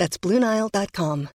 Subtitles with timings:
[0.00, 1.28] That's BlueNile.com.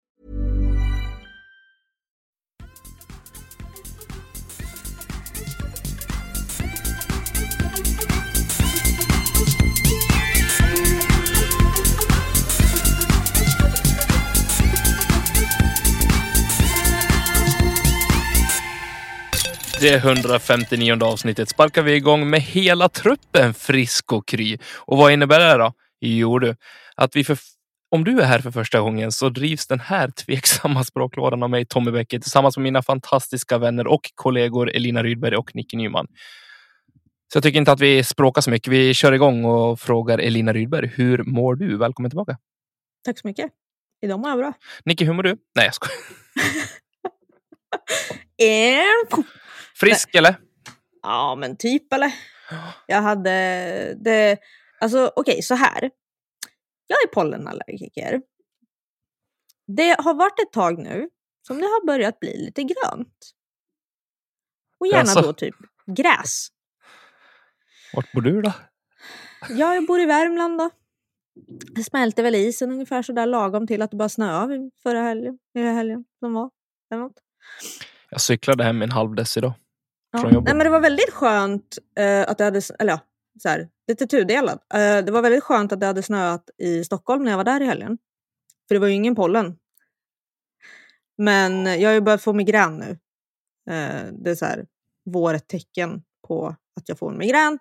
[19.80, 24.58] Det 159 avsnittet sparkar vi igång med hela truppen frisk och kry.
[24.74, 25.72] Och vad innebär det då?
[26.00, 26.56] Jo du,
[26.96, 27.38] att vi för,
[27.92, 31.66] om du är här för första gången så drivs den här tveksamma språklådan av mig,
[31.66, 36.06] Tommy Bäcke, tillsammans med mina fantastiska vänner och kollegor Elina Rydberg och Nicke Nyman.
[37.32, 38.72] Så jag tycker inte att vi språkar så mycket.
[38.72, 40.86] Vi kör igång och frågar Elina Rydberg.
[40.86, 41.76] Hur mår du?
[41.76, 42.38] Välkommen tillbaka.
[43.04, 43.50] Tack så mycket.
[44.02, 44.52] Idag mår jag bra.
[44.84, 45.36] Nicke, hur mår du?
[45.54, 45.96] Nej, jag skojar.
[49.76, 50.36] Frisk eller?
[51.02, 52.12] Ja, men typ eller?
[52.86, 53.30] Jag hade
[54.04, 54.38] det.
[54.80, 55.90] Alltså okej, så här.
[56.86, 58.22] Jag är pollenallergiker.
[59.66, 61.08] Det har varit ett tag nu
[61.46, 63.32] som det har börjat bli lite grönt.
[64.78, 65.20] Och gärna Jaså?
[65.20, 65.54] då typ
[65.86, 66.48] gräs.
[67.94, 68.52] Vart bor du då?
[69.48, 70.70] Ja, jag bor i Värmland då.
[71.74, 75.60] Det smälter väl isen ungefär sådär lagom till att det bara snöade förra helgen, i
[75.60, 76.50] helgen som var.
[76.90, 77.20] Eller något.
[78.10, 79.52] Jag cyklade hem en halv dess idag.
[80.12, 80.22] Ja.
[80.22, 83.00] Nej, men det var väldigt skönt eh, att det hade, eller ja,
[83.42, 84.58] så här, lite tudelad.
[84.74, 87.60] Eh, det var väldigt skönt att det hade snöat i Stockholm när jag var där
[87.60, 87.98] i helgen.
[88.68, 89.58] För det var ju ingen pollen.
[91.18, 92.90] Men jag har ju börjat få migrän nu.
[93.74, 94.66] Eh, det är så här,
[95.04, 97.58] vårtecken på att jag får migrän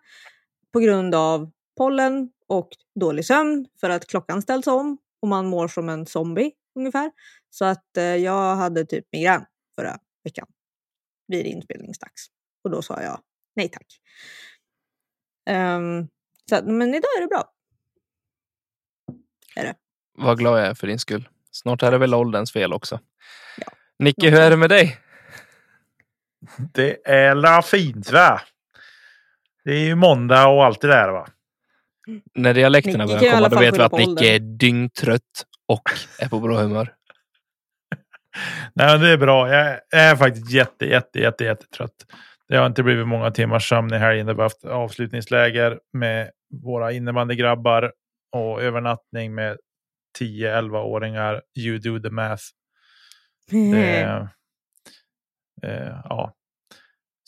[0.74, 2.70] på grund av pollen och
[3.00, 7.12] dålig sömn för att klockan ställs om och man mår som en zombie ungefär.
[7.50, 10.48] Så att eh, jag hade typ migrän förra veckan
[11.28, 12.28] vid inspelningsdags.
[12.64, 13.20] Och då sa jag
[13.56, 14.02] nej tack.
[15.50, 16.08] Um,
[16.52, 17.52] så, att- men idag är det bra.
[19.56, 19.76] Är det.
[20.18, 21.30] Vad glad jag är för din skull.
[21.52, 23.00] Snart är det väl ålderns fel också.
[23.58, 23.68] Ja.
[24.00, 24.98] Nicke, hur är det med dig?
[26.74, 28.42] Det är la fint va?
[29.64, 31.28] Det är ju måndag och allt det där va?
[32.36, 35.90] När dialekterna Nicke börjar komma, då vet vi att Nicke är dyngtrött och
[36.20, 36.94] är på bra humör.
[38.74, 39.50] Nej men det är bra.
[39.54, 42.06] Jag är- faktiskt jätte, jätte, jätte, jättetrött.
[42.52, 44.26] Det har inte blivit många timmars sömn i helgen.
[44.26, 46.32] Det har haft avslutningsläger med
[46.64, 47.94] våra innebandygrabbar
[48.32, 49.58] och övernattning med
[50.20, 51.42] 10-11-åringar.
[51.60, 52.44] You do the math.
[53.50, 54.30] Det, är,
[55.64, 56.34] eh, ja.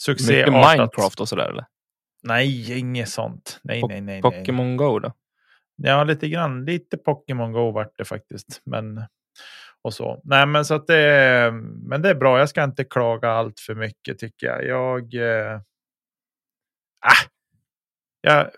[0.01, 0.77] Succé Mycket artat.
[0.77, 1.65] Minecraft och sådär eller?
[2.23, 3.59] Nej, inget sånt.
[3.63, 4.21] Nej, Po- nej, nej.
[4.21, 4.21] nej.
[4.21, 5.13] Pokémon Go då?
[5.75, 6.65] Ja, lite grann.
[6.65, 8.61] Lite Pokémon Go vart det faktiskt.
[8.65, 9.05] Men
[9.83, 10.21] och så.
[10.23, 11.51] Nej, men så att det är,
[11.87, 12.39] men det är bra.
[12.39, 14.65] Jag ska inte klaga allt för mycket tycker jag.
[14.65, 15.13] Jag.
[15.13, 15.55] Eh,
[17.05, 17.29] ah,
[18.21, 18.49] jag,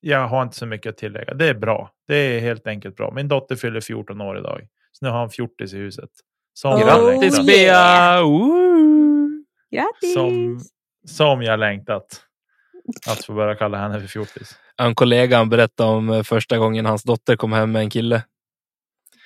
[0.00, 1.34] jag har inte så mycket att tillägga.
[1.34, 1.90] Det är bra.
[2.08, 3.12] Det är helt enkelt bra.
[3.14, 6.10] Min dotter fyller 14 år idag, så nu har han fjortis i huset.
[6.52, 7.48] Som jag Grattis längtat.
[7.48, 8.16] yeah.
[8.16, 8.22] Bea!
[8.22, 9.44] Woo!
[9.70, 10.14] Grattis!
[10.14, 10.60] Som,
[11.06, 12.22] som jag längtat.
[13.08, 14.58] Att få börja kalla henne för fjortis.
[14.76, 18.22] En kollega berättade om eh, första gången hans dotter kom hem med en kille.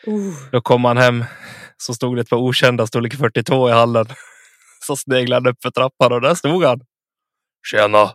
[0.09, 1.25] Uh, Då kom han hem
[1.77, 4.07] så stod det ett par okända storlek 42 i hallen.
[4.87, 6.81] Så sneglade han upp för trappan och där stod han.
[7.67, 8.15] Tjena!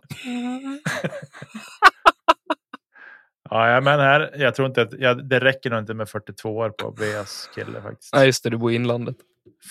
[3.50, 6.56] Ja, ja, men här, jag tror inte att ja, det räcker nog inte med 42
[6.56, 8.14] år på Beas kille faktiskt.
[8.14, 9.16] Nej, just det, du bor i inlandet.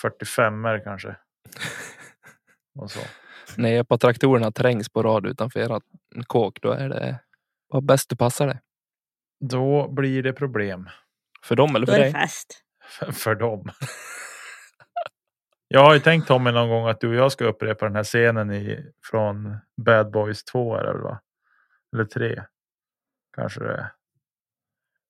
[0.02, 1.16] 45 är kanske.
[2.80, 3.00] Och så.
[3.56, 5.84] När epatraktorerna trängs på rad utanför ert
[6.28, 7.20] kåk, då är det
[7.68, 8.60] vad bäst det passar dig.
[9.40, 10.90] Då blir det problem
[11.46, 12.22] För dem eller då för är det dig?
[12.22, 12.62] fest.
[13.00, 13.70] för, för dem.
[15.68, 18.04] Jag har ju tänkt Tommy någon gång att du och jag ska upprepa den här
[18.04, 21.22] scenen i, från Bad Boys 2 är det väl va?
[21.94, 22.44] Eller 3.
[23.36, 23.92] Kanske det är.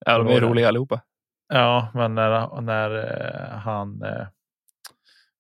[0.06, 1.02] Ja, de är Vad roliga allihopa.
[1.48, 4.28] Ja, men när, när eh, han eh,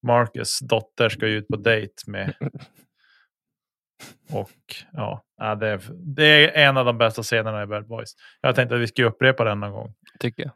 [0.04, 2.34] Marcus dotter ska ut på dejt med
[4.32, 4.52] och
[4.94, 8.16] ja, ja, det, är, det är en av de bästa scenerna i Bad Boys.
[8.42, 10.52] Jag tänkte att vi ska upprepa den någon gång Tycker jag.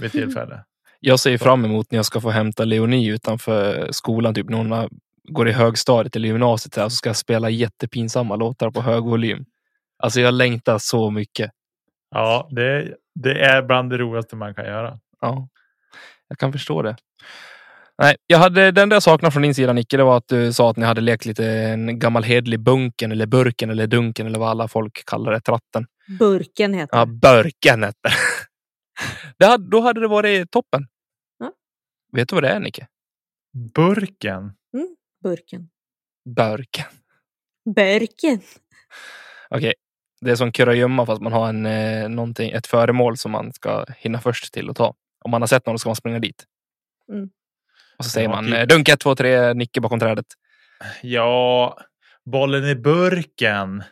[0.00, 0.64] vid tillfälle.
[1.04, 4.88] Jag ser fram emot när jag ska få hämta Leonie utanför skolan, typ när hon
[5.24, 9.44] går i högstadiet eller gymnasiet, så ska jag spela jättepinsamma låtar på hög volym.
[9.98, 11.50] Alltså jag längtar så mycket.
[12.10, 14.98] Ja, det, det är bland det roligaste man kan göra.
[15.20, 15.48] Ja,
[16.28, 16.96] jag kan förstå det.
[17.98, 20.70] Nej, jag hade, den där saknade från din sida Nicke, det var att du sa
[20.70, 24.48] att ni hade lekt lite en gammal hedlig bunken eller burken eller dunken eller vad
[24.50, 25.86] alla folk kallar det, tratten.
[26.18, 28.08] Burken heter Ja, burken hette
[29.38, 29.44] det.
[29.46, 30.86] hade- Då hade det varit toppen.
[31.38, 31.52] Ja.
[32.12, 32.86] Vet du vad det är Nicke?
[33.74, 34.52] Burken.
[35.22, 35.68] Burken.
[36.36, 36.86] Burken.
[37.74, 38.40] Burken.
[39.50, 39.74] Okej,
[40.20, 43.84] det är som kurragömma fast man har en, eh, någonting, ett föremål som man ska
[43.98, 44.94] hinna först till att ta.
[45.24, 46.44] Om man har sett någon ska man springa dit.
[47.12, 47.30] Mm.
[48.02, 48.68] Och så säger Ja, man typ.
[48.68, 50.26] dunk 1, 2, 3, Nicke bakom trädet.
[51.02, 51.78] Ja,
[52.24, 53.82] bollen i burken.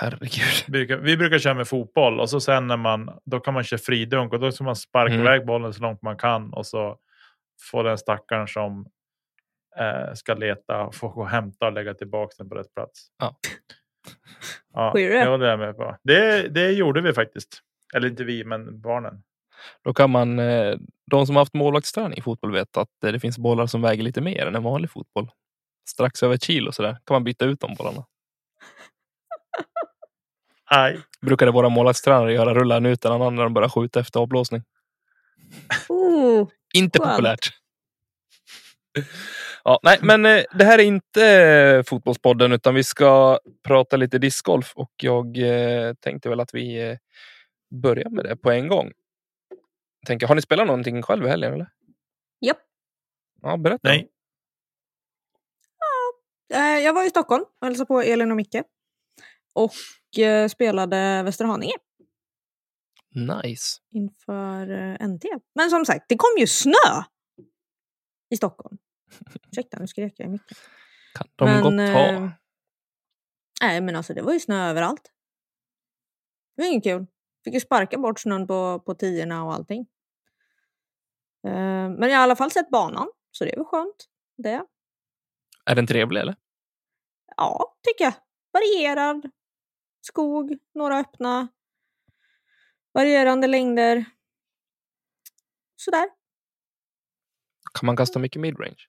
[0.00, 1.00] Herregud.
[1.02, 4.32] Vi brukar köra med fotboll och så sen när man då kan man köra fridunk
[4.32, 5.26] och då ska man sparka Mm.
[5.26, 6.96] iväg bollen så långt man kan och så
[7.70, 8.86] får den stackaren som
[9.78, 13.06] eh, ska leta få gå och hämta och lägga tillbaka den på rätt plats.
[13.18, 13.36] Ja.
[14.74, 15.08] Ja, det?
[15.24, 15.96] det var det med på.
[16.04, 17.62] Det, det gjorde vi faktiskt.
[17.94, 19.22] Eller inte vi, men barnen.
[19.84, 20.76] Då kan man, eh,
[21.10, 24.02] de som har haft målvaktsträning i fotboll vet att eh, det finns bollar som väger
[24.02, 25.30] lite mer än en vanlig fotboll.
[25.88, 28.04] Strax över ett kilo så där kan man byta ut de bollarna.
[30.70, 30.98] Aj.
[31.20, 34.62] Brukade våra målvaktstränare göra, rulla en ut en annan när de börjar skjuta efter avblåsning.
[35.88, 37.10] Oh, Inte Skönt.
[37.10, 37.48] populärt.
[39.64, 44.18] Ja, nej, men eh, det här är inte eh, fotbollspodden utan vi ska prata lite
[44.18, 45.36] discgolf och jag
[46.00, 46.96] tänkte väl att vi
[47.82, 48.92] börjar med det på en gång.
[50.06, 51.70] Tänker, har ni spelat någonting själv i helgen eller?
[52.40, 52.58] japp.
[53.42, 53.88] Ja, berätta.
[53.88, 54.10] Nej.
[56.54, 58.56] Eh, Jag var i Stockholm och hälsade på Elin och Micke.
[59.54, 61.72] Och eh, spelade Västerhaninge
[63.14, 63.78] Nice.
[63.90, 65.24] inför eh, NT.
[65.54, 67.02] Men som sagt, det kom ju snö
[68.30, 68.78] i Stockholm.
[69.52, 70.58] Ursäkta, nu skrek jag mycket.
[71.14, 72.30] Kan de Men, gott ha.
[73.62, 75.12] Nej, men alltså det var ju snö överallt.
[76.56, 77.06] Det var inget kul.
[77.48, 79.80] Fick ju sparka bort snön på, på tiorna och allting.
[81.46, 84.08] Eh, Men jag har i alla fall sett banan, så det är väl skönt.
[84.36, 84.64] Det.
[85.64, 86.36] Är den trevlig eller?
[87.36, 88.14] Ja, tycker jag.
[88.52, 89.30] Varierad.
[90.00, 91.48] Skog, några öppna.
[92.92, 94.04] Varierande längder.
[95.76, 96.08] Sådär.
[97.74, 98.86] Kan man kasta mycket midrange?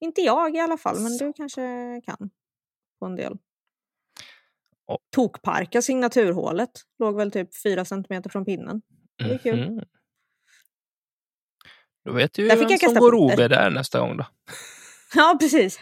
[0.00, 2.30] Inte jag i alla fall, men du kanske kan.
[2.98, 3.38] På en del.
[4.86, 4.98] Ja.
[5.14, 6.70] Tokparka signaturhålet.
[6.98, 8.82] Låg väl typ fyra centimeter från pinnen.
[9.18, 9.70] Det är kul.
[9.70, 9.84] Mhm.
[12.04, 13.14] Då vet du ju vem jag som går.
[13.14, 14.26] OB där nästa gång då.
[15.14, 15.80] Ja, precis.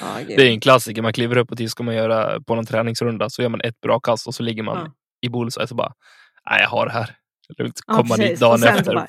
[0.00, 0.38] Ja, gud.
[0.38, 1.02] Det är en klassiker.
[1.02, 3.80] Man kliver upp och till ska man göra på någon träningsrunda så gör man ett
[3.80, 4.92] bra kast och så ligger man Ja.
[5.20, 5.92] i bullseye så bara.
[6.50, 7.16] Nej, jag har det här.
[7.58, 7.80] Lugnt.
[7.86, 8.94] Ja, Kommer man dit dagen Och efter.
[8.94, 9.08] bara-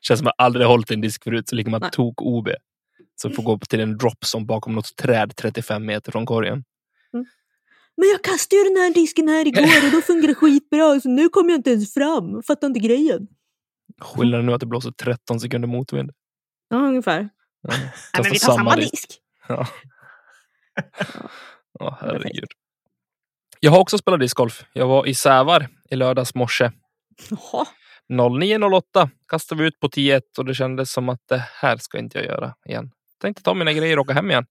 [0.00, 1.90] känns som att jag aldrig hållit en disk förut så ligger man Nej.
[1.92, 2.48] tok OB.
[3.16, 6.64] Så får gå upp till en drop som bakom något träd 35 meter från korgen.
[7.96, 11.00] Men jag kastade ju den här disken här igår och då fungerade det skitbra.
[11.00, 12.42] Så nu kommer jag inte ens fram.
[12.42, 13.28] Fattar inte grejen.
[14.00, 16.10] Skillnaden nu att det blåser 13 sekunder motvind.
[16.68, 17.28] Ja, ungefär.
[17.60, 19.20] Ja, Nej, kastar men vi tar samma disk.
[19.48, 19.66] Ja.
[21.78, 22.48] Ja, herregud.
[23.60, 24.64] Jag har också spelat discgolf.
[24.72, 26.70] Jag var i Sävar i lördags morse.
[27.30, 27.66] Jaha.
[28.12, 32.18] 09.08 kastade vi ut på 10 och det kändes som att det här ska inte
[32.18, 32.90] jag göra igen.
[33.20, 34.46] Tänkte ta mina grejer och åka hem igen.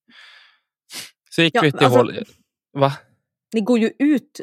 [1.29, 2.25] Så gick Ja, vi till alltså- håll...
[2.73, 2.93] Va?
[3.53, 4.41] Ni går ju ut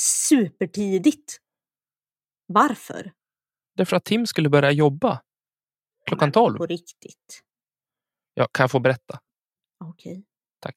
[0.00, 1.38] supertidigt.
[2.46, 3.12] Varför?
[3.76, 5.22] Därför att Tim skulle börja jobba.
[6.06, 6.58] Klockan 12.
[6.58, 7.42] På riktigt.
[8.34, 9.20] Ja, kan jag få berätta?
[9.84, 10.24] Okej.
[10.60, 10.76] Tack.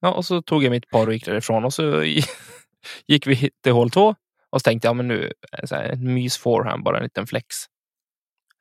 [0.00, 2.04] Ja, och så tog jag mitt par och gick därifrån och så
[3.06, 4.14] gick vi hit till hål två
[4.50, 5.32] och så tänkte jag, men nu
[5.64, 7.46] så här, en mys forehand, bara en liten flex.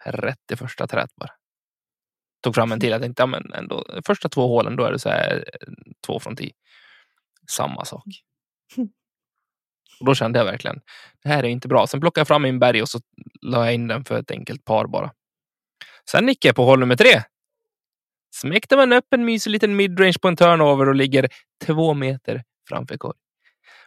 [0.05, 1.31] Rätt i första trät bara.
[2.41, 2.89] Tog fram en till.
[2.89, 5.73] Jag tänkte, ja, men ändå första två hålen, då är det så här eh,
[6.07, 6.51] två från tio.
[7.49, 8.05] Samma sak.
[9.99, 10.81] Och då kände jag verkligen,
[11.23, 11.87] det här är inte bra.
[11.87, 12.99] Sen plockade jag fram min berg och så
[13.41, 15.11] la jag in den för ett enkelt par bara.
[16.11, 17.21] Sen gick jag på hål nummer tre.
[18.35, 21.29] Smäckte man upp en mysig liten midrange på en turnover och ligger
[21.65, 23.17] två meter framför korg.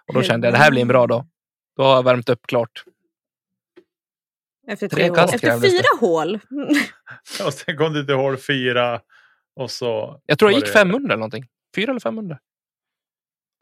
[0.09, 1.27] Och då kände jag, det här blir en bra dag.
[1.77, 2.85] Då har jag värmt upp klart.
[4.67, 5.17] Efter Tre tre hål.
[5.17, 6.39] kast Efter fyra hål.
[7.47, 9.01] Och sen kom du till hål fyra.
[9.57, 11.45] Och så Jag tror jag gick det 500 eller någonting.
[11.77, 12.39] Fyra eller 500?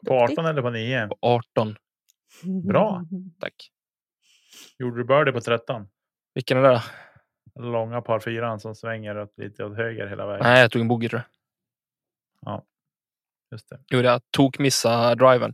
[0.07, 1.07] På 18 eller på 9?
[1.07, 1.75] På 18.
[2.67, 3.05] Bra.
[3.39, 3.71] Tack.
[4.79, 5.87] Gjorde du birdie på 13?
[6.33, 6.81] Vilken är det då?
[7.63, 10.43] Långa par fyran som svänger åt lite åt höger hela vägen.
[10.43, 11.21] Nej, jag tog en bogey tror
[12.41, 12.63] jag.
[13.51, 13.79] Just det.
[13.95, 15.53] gjorde jag tokmissa driven.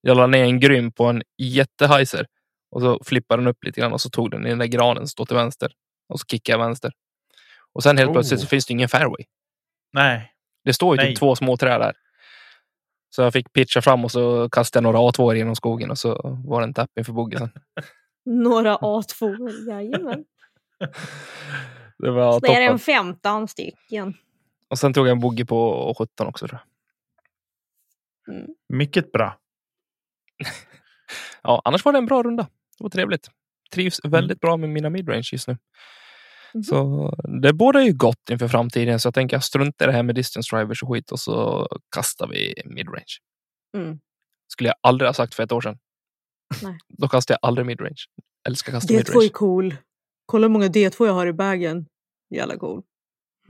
[0.00, 2.26] Jag la ner en grym på en jättehajser
[2.70, 5.02] och så flippade den upp lite grann och så tog den i den där granen
[5.02, 5.72] som står till vänster
[6.08, 6.92] och så kickade jag vänster.
[7.72, 8.12] Och sen helt Oh.
[8.12, 9.24] plötsligt så finns det ingen fairway.
[9.92, 10.32] Nej,
[10.64, 11.10] Det står ju Nej.
[11.12, 11.92] typ två små träd där.
[13.10, 16.40] Så jag fick pitcha fram och så kastade jag några A2 genom skogen och så
[16.46, 17.50] var det en tapp inför bogey sen.
[18.24, 20.24] Några A2, jajamän.
[21.98, 22.78] Det var Det är en toppen.
[22.78, 24.14] 15 stycken.
[24.68, 26.48] Och sen tog jag en boogie på 17 också.
[26.48, 26.60] Tror
[28.26, 28.34] jag.
[28.34, 28.48] Mm.
[28.68, 29.38] Mycket bra.
[31.42, 32.46] Ja, annars var det en bra runda.
[32.78, 33.30] Det var trevligt.
[33.74, 34.10] Trivs Mm.
[34.12, 35.58] väldigt bra med mina midrange just nu.
[36.54, 36.62] Mhm.
[36.62, 37.10] Så
[37.42, 39.00] det båda ju gott inför framtiden.
[39.00, 41.68] Så jag tänker jag struntar i det här med distance drivers och skit och så
[41.94, 43.16] kastar vi midrange.
[43.76, 43.98] Mm.
[44.52, 45.78] Skulle jag aldrig ha sagt för ett år sedan.
[46.62, 46.78] Nej.
[46.88, 47.96] Då kastar jag aldrig midrange.
[48.48, 49.28] Älskar kasta D2 är midrange.
[49.28, 49.74] cool.
[50.26, 51.86] Kolla hur många D2 jag har i bagen.
[52.34, 52.82] Jävla cool.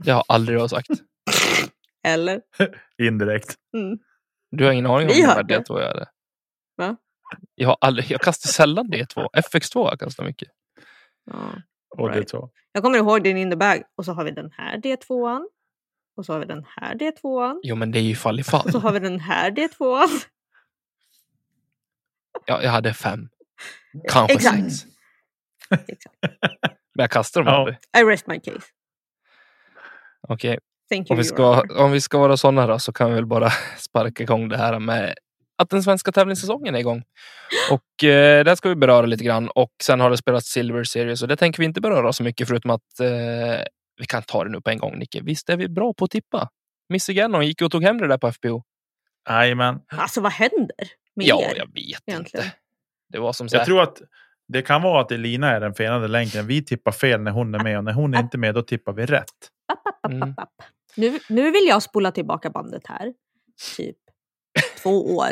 [0.03, 0.87] Jag har aldrig har sagt.
[2.07, 2.41] Eller?
[3.01, 3.55] Indirekt.
[3.77, 3.99] Mm.
[4.51, 5.59] Du har ingen aning om hur många hörde.
[5.59, 6.07] D2 jag är.
[6.77, 6.97] Va?
[7.55, 9.27] Jag, har aldrig, jag kastar sällan D2.
[9.33, 10.49] FX2 har jag kastat mycket.
[11.25, 11.51] Ja.
[11.97, 12.29] Och det Right.
[12.29, 12.49] så.
[12.71, 13.83] Jag kommer ihåg din in the bag.
[13.97, 15.45] Och så har vi den här D2an.
[16.17, 17.59] Och så har vi den här D2an.
[17.63, 18.81] Jo, men det är ju fall i Och så fall.
[18.81, 20.07] har vi den här D2an.
[22.45, 23.29] Jag, jag hade fem.
[24.09, 24.57] Kanske Exakt.
[24.71, 24.85] sex.
[25.87, 26.15] Exakt.
[26.95, 27.59] Men jag kastar dem Ja.
[27.59, 27.77] aldrig.
[27.97, 28.61] I rest my case.
[30.27, 30.59] Okej,
[30.91, 33.49] you, om, vi ska, om vi ska vara sådana då så kan vi väl bara
[33.77, 35.15] sparka igång det här med
[35.61, 37.03] att den svenska tävlingssäsongen är igång.
[37.71, 39.49] Och eh, det ska vi beröra lite grann.
[39.49, 42.47] Och sen har det spelats Silver Series och det tänker vi inte beröra så mycket
[42.47, 43.07] förutom att eh,
[43.97, 45.21] vi kan ta det nu på en gång, Nicke.
[45.23, 46.49] Visst är vi bra på att tippa?
[46.89, 48.63] Missy Gannon gick och tog hem det där på FPO.
[49.29, 49.79] Jajamän.
[49.87, 50.75] Alltså vad händer
[51.15, 51.55] med Ja, er?
[51.57, 52.45] jag vet egentligen?
[52.45, 52.57] inte.
[53.09, 53.61] Det var som så här.
[53.61, 54.01] Jag tror att
[54.47, 56.47] det kan vara att Elina är den fenade länken.
[56.47, 58.93] Vi tippar fel när hon är med och när hon är inte med då tippar
[58.93, 59.25] vi rätt.
[59.73, 60.35] App, app, app, Mm.
[60.95, 63.13] Nu, nu vill jag spola tillbaka bandet här.
[63.77, 63.97] Typ
[64.83, 65.31] två år.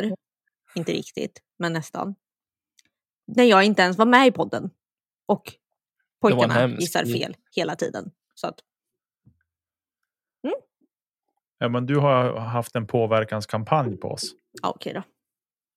[0.74, 2.14] Inte riktigt, men nästan.
[3.26, 4.70] När jag inte ens var med i podden.
[5.26, 5.52] Och en
[6.20, 8.10] pojkarna gissar fel hela tiden.
[8.34, 8.60] Så att,
[11.60, 14.34] Ja, men du har haft en påverkanskampanj på oss.
[14.62, 15.02] ja, okej då.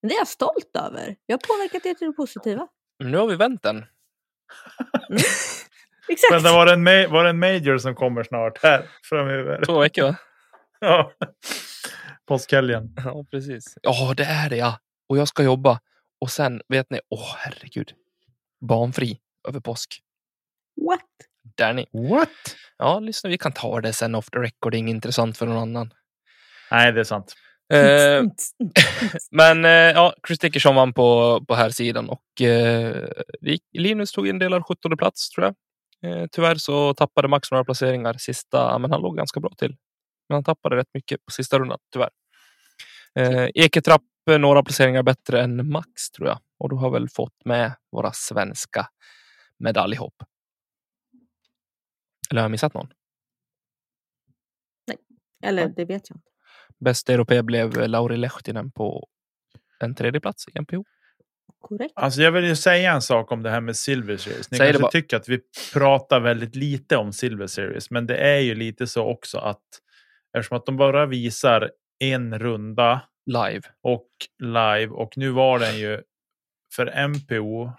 [0.02, 1.16] Men det är jag stolt över.
[1.26, 2.68] Jag har påverkat er till det positiva.
[3.00, 3.76] Men nu har vi vänt den.
[6.10, 6.32] Exakt!
[6.32, 9.66] Men det var, en ma- var det en major som kommer snart här framöver.
[9.66, 10.16] Två veckor, va?
[10.80, 11.12] Ja.
[12.28, 12.96] Påskhelgen.
[13.06, 13.78] Ja, precis.
[13.82, 14.80] Ja, det är det ja.
[15.10, 15.80] Och jag ska jobba.
[16.22, 17.94] Och sen, vet ni, åh herregud.
[18.62, 20.02] Barnfri över påsk.
[20.88, 21.00] What?
[21.58, 21.86] Där ni.
[22.10, 22.30] What?
[22.78, 24.72] Ja, lyssna, vi kan ta det sen off the record.
[24.72, 25.94] Det är inget intressant för någon annan.
[26.72, 27.36] Nej, det är sant.
[27.74, 28.24] Eh,
[29.32, 33.08] men eh, ja, Chris Dickerson vann på, på här sidan och eh,
[33.74, 35.56] Linus tog en del av 17 plats tror jag.
[36.04, 39.76] Eh, tyvärr så tappade Max några placeringar sista, men han låg ganska bra till.
[40.32, 42.10] Men han tappade rätt mycket på sista rundan, tyvärr.
[43.16, 44.02] Eh, Eketrapp
[44.40, 48.88] några placeringar bättre än Max tror jag och då har väl fått med våra svenska
[49.58, 50.24] medaljhopp.
[52.30, 52.88] Eller har jag missat någon?
[55.44, 56.30] Eller det vet jag inte.
[56.80, 59.08] Bästa europé blev Lauri Lehtinen på
[59.80, 60.86] en tredje plats i NPO.
[61.60, 61.94] Korrekt.
[61.96, 64.52] Alltså jag vill ju säga en sak om det här med Silver Series.
[64.52, 65.40] Ni Säg kanske tycker att vi
[65.74, 69.82] pratar väldigt lite om Silver Series, men det är ju lite så också att
[70.38, 73.62] eftersom att de bara visar en runda Live.
[73.82, 74.08] och
[74.40, 76.02] live och nu var den ju
[76.76, 77.72] för MPO.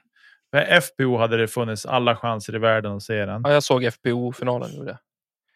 [0.51, 3.43] För FPO hade det funnits alla chanser i världen att se den.
[3.45, 4.77] Ja, jag såg FPO-finalen.
[4.77, 4.99] gjorde.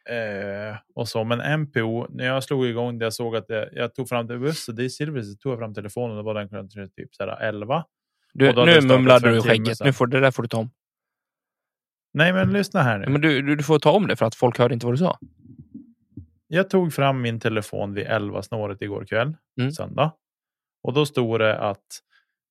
[0.08, 3.94] Eh, och så, men MPO, när jag slog igång det, jag såg att det, jag
[3.94, 4.38] tog fram det,
[4.72, 7.84] det, är Silver, tog jag fram telefonen och var den klockan typ så här 11.
[8.32, 9.78] Du, nu mumlade du i skägget.
[9.84, 10.70] Nu får, det där får du ta om.
[12.14, 13.06] Nej, men lyssna här nu.
[13.08, 14.98] Men du, du, du får ta om det för att folk hörde inte vad du
[14.98, 15.18] sa.
[16.46, 19.72] Jag tog fram min telefon vid 11 snåret igår kväll, Mm.
[19.72, 20.12] söndag.
[20.82, 21.86] Och då stod det att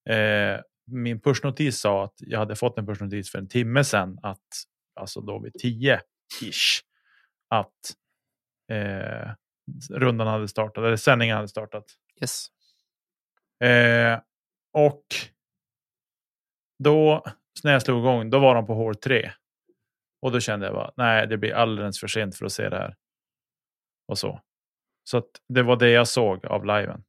[0.10, 0.62] eh,
[0.92, 4.20] min pushnotis sa att jag hade fått en pushnotis för en timme sedan.
[4.24, 4.48] Att,
[5.00, 6.02] alltså då vid 10
[6.42, 6.82] ish.
[7.50, 7.96] Att
[8.72, 9.32] eh,
[9.90, 11.86] rundan hade startat, eller sändningen hade startat.
[12.22, 12.48] Yes.
[13.70, 14.20] Eh,
[14.74, 15.06] och
[16.84, 17.24] då,
[17.64, 19.32] när jag slog igång, då var de på hål 3.
[20.22, 22.78] Och då kände jag bara, nej, det blir alldeles för sent för att se det
[22.78, 22.96] här.
[24.08, 24.42] Och så.
[25.04, 27.04] Så att det var det jag såg av liven.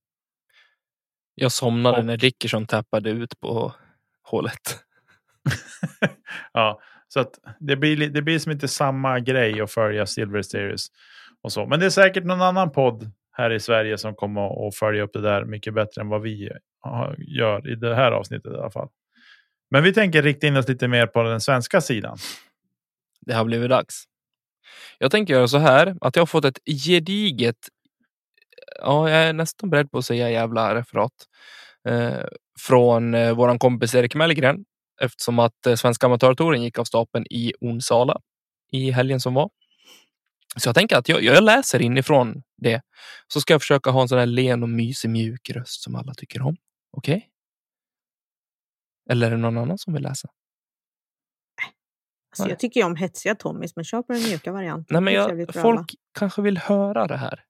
[1.34, 3.74] Jag somnade Och- när Dickerson tappade ut på
[4.22, 4.84] hålet.
[6.52, 10.42] ja, så att det blir, li- det blir som inte samma grej att följa Silver
[10.42, 10.86] Series
[11.42, 11.66] och så.
[11.66, 15.12] Men det är säkert någon annan podd här i Sverige som kommer att följa upp
[15.12, 16.50] det där mycket bättre än vad vi
[17.18, 18.88] gör i det här avsnittet i alla fall.
[19.70, 22.18] Men vi tänker rikta in oss lite mer på den svenska sidan.
[23.20, 24.04] Det har blivit dags.
[24.98, 27.56] Jag tänker göra så här att jag har fått ett gediget.
[28.78, 31.12] Ja, jag är nästan beredd på att säga jävla referat.
[31.88, 32.24] Eh,
[32.60, 34.64] från eh, våran kompis Erik Mellgren.
[35.00, 38.20] Eftersom att eh, Svenska Amatörtouren gick av stapeln i Onsala
[38.72, 39.50] i helgen som var.
[40.56, 42.80] Så jag tänker att jag, jag läser inifrån det.
[43.28, 46.14] Så ska jag försöka ha en sån här len och mysig mjuk röst som alla
[46.14, 46.56] tycker om.
[46.92, 47.28] Okej?
[49.10, 50.28] Eller är det någon annan som vill läsa?
[52.42, 54.86] Alltså, jag tycker ju om hetsiga Tommys, men köp den mjuka varianten.
[54.94, 57.40] Nej, men jag, folk kanske vill höra det här.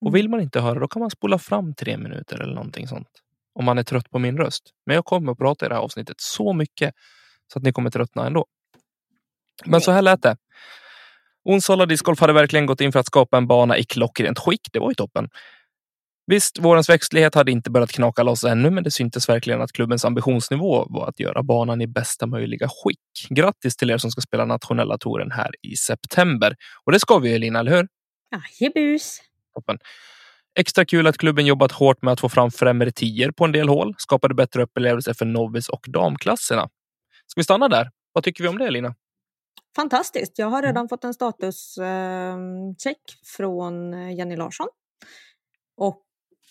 [0.00, 0.14] Och Mm.
[0.14, 3.08] vill man inte höra, då kan man spola fram tre minuter eller någonting sånt.
[3.54, 4.70] Om man är trött på min röst.
[4.86, 6.94] Men jag kommer att prata i det här avsnittet så mycket
[7.52, 8.46] så att ni kommer tröttna ändå.
[9.64, 10.36] Men så här lät det.
[11.44, 14.60] Onsala discgolf hade verkligen gått in för att skapa en bana i klockrent skick.
[14.72, 15.28] Det var ju toppen.
[16.26, 20.04] Visst, vårens växtlighet hade inte börjat knaka loss ännu, men det syntes verkligen att klubbens
[20.04, 22.98] ambitionsnivå var att göra banan i bästa möjliga skick.
[23.28, 26.56] Grattis till er som ska spela nationella touren här i september.
[26.84, 27.88] Och det ska vi Elina, eller hur?
[28.60, 29.20] Ajebus!
[29.54, 29.78] Toppen.
[30.58, 33.68] Extra kul att klubben jobbat hårt med att få fram främre tior på en del
[33.68, 33.94] hål.
[33.98, 36.68] Skapade bättre upplevelser för novis och damklasserna.
[37.26, 37.90] Ska vi stanna där?
[38.12, 38.94] Vad tycker vi om det Elina?
[39.76, 40.38] Fantastiskt.
[40.38, 40.68] Jag har Mm.
[40.68, 42.96] redan fått en statuscheck
[43.36, 44.68] från eh, Jenny Larsson.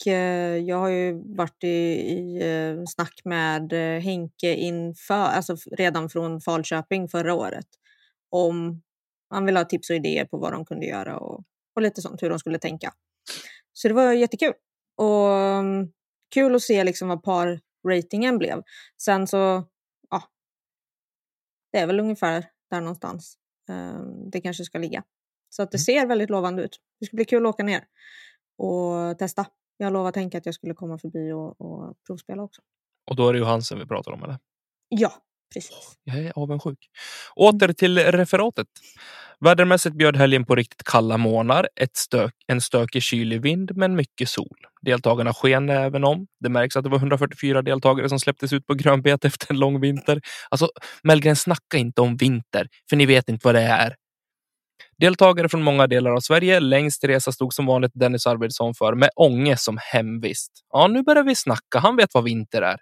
[0.08, 6.10] Eh, jag har ju varit i, i eh, snack med eh, Henke inför, alltså redan
[6.10, 7.68] från Falköping förra året.
[8.30, 8.82] Om
[9.34, 11.44] man vill ha tips och idéer på vad de kunde göra och,
[11.76, 12.94] och lite sånt, hur de skulle tänka.
[13.74, 14.54] Så det var jättekul.
[14.98, 15.92] Och mm,
[16.34, 18.64] kul att se liksom vad par-ratingen blev.
[19.02, 19.64] Sen så,
[20.10, 20.24] ja,
[21.72, 23.38] det är väl ungefär där någonstans
[23.70, 24.02] eh,
[24.32, 25.04] det kanske ska ligga.
[25.50, 25.84] Så att det Mm.
[25.84, 26.80] ser väldigt lovande ut.
[27.00, 27.84] Det ska bli kul att åka ner
[28.58, 29.46] och testa.
[29.82, 32.62] Jag lovar tänka att jag skulle komma förbi och, och provspela också.
[33.10, 34.38] Och då är det Johansen vi pratar om, eller?
[34.90, 35.14] Ja,
[35.54, 35.98] precis.
[36.04, 36.80] Jag är avundsjuk.
[37.36, 38.68] Åter till referatet.
[39.40, 44.30] Vädermässigt bjöd helgen på riktigt kalla månader, ett stök, en stökig kylig vind men mycket
[44.30, 44.58] sol.
[44.82, 46.28] Deltagarna sken även om.
[46.40, 49.82] Det märks att det var 144 deltagare som släpptes ut på grönbete efter en lång
[49.82, 50.22] vinter.
[50.50, 50.70] Alltså,
[51.04, 53.96] Mellgren, snacka inte om vinter, för ni vet inte vad det är.
[55.00, 56.60] Deltagare från många delar av Sverige.
[56.60, 60.52] Längst resa stod som vanligt Dennis Arvidsson för med Ånge som hemvist.
[60.74, 61.80] Ja, nu börjar vi snacka.
[61.80, 62.78] Han vet vad vinter är.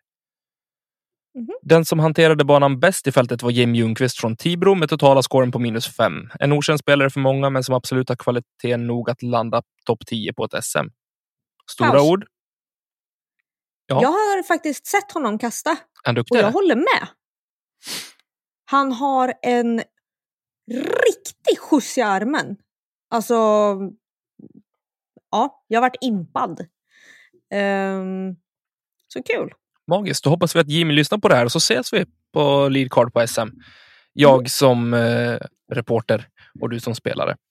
[1.35, 1.49] Mhm.
[1.61, 5.51] Den som hanterade banan bäst i fältet var Jim Ljungqvist från Tibro med totala scoren
[5.51, 6.13] på minus fem.
[6.39, 10.33] En okänd spelare för många, men som absolut har kvalitet nog att landa topp 10
[10.33, 10.87] på ett SM.
[11.71, 12.01] Stora Paus.
[12.01, 12.25] ord.
[13.87, 14.01] Ja.
[14.01, 15.77] Jag har faktiskt sett honom kasta
[16.29, 17.07] och jag håller med.
[18.65, 19.81] Han har en
[20.71, 22.57] riktig skjuts i armen.
[23.09, 23.33] Alltså,
[25.31, 26.67] ja, jag varit impad.
[27.53, 28.35] Ehm,
[29.07, 29.53] så kul.
[29.87, 30.23] Magiskt.
[30.23, 32.91] Då hoppas vi att Jimmy lyssnar på det här och så ses vi på lead
[32.91, 33.47] card på SM.
[34.13, 35.37] Jag som eh,
[35.71, 36.27] reporter
[36.61, 37.37] och du som spelare.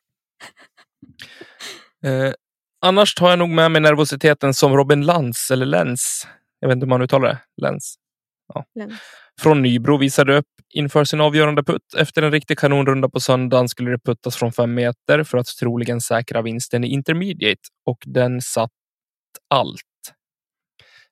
[2.05, 2.33] Eh,
[2.81, 6.27] annars tar jag nog med mig nervositeten som Robin Lantz, eller Lenz.
[6.61, 7.39] Jag vet inte hur man uttalar det.
[7.57, 7.95] Lenz.
[8.75, 9.01] Lens.
[9.41, 11.95] Från Nybro visade upp inför sin avgörande putt.
[11.97, 16.01] Efter en riktig kanonrunda på söndagen skulle det puttas från fem meter för att troligen
[16.01, 18.71] säkra vinsten i intermediate och den satt
[19.51, 19.81] allt.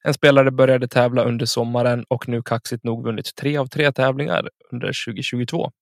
[0.05, 4.49] En spelare började tävla under sommaren och nu kaxigt nog vunnit tre av tre tävlingar
[4.73, 5.73] under 2022.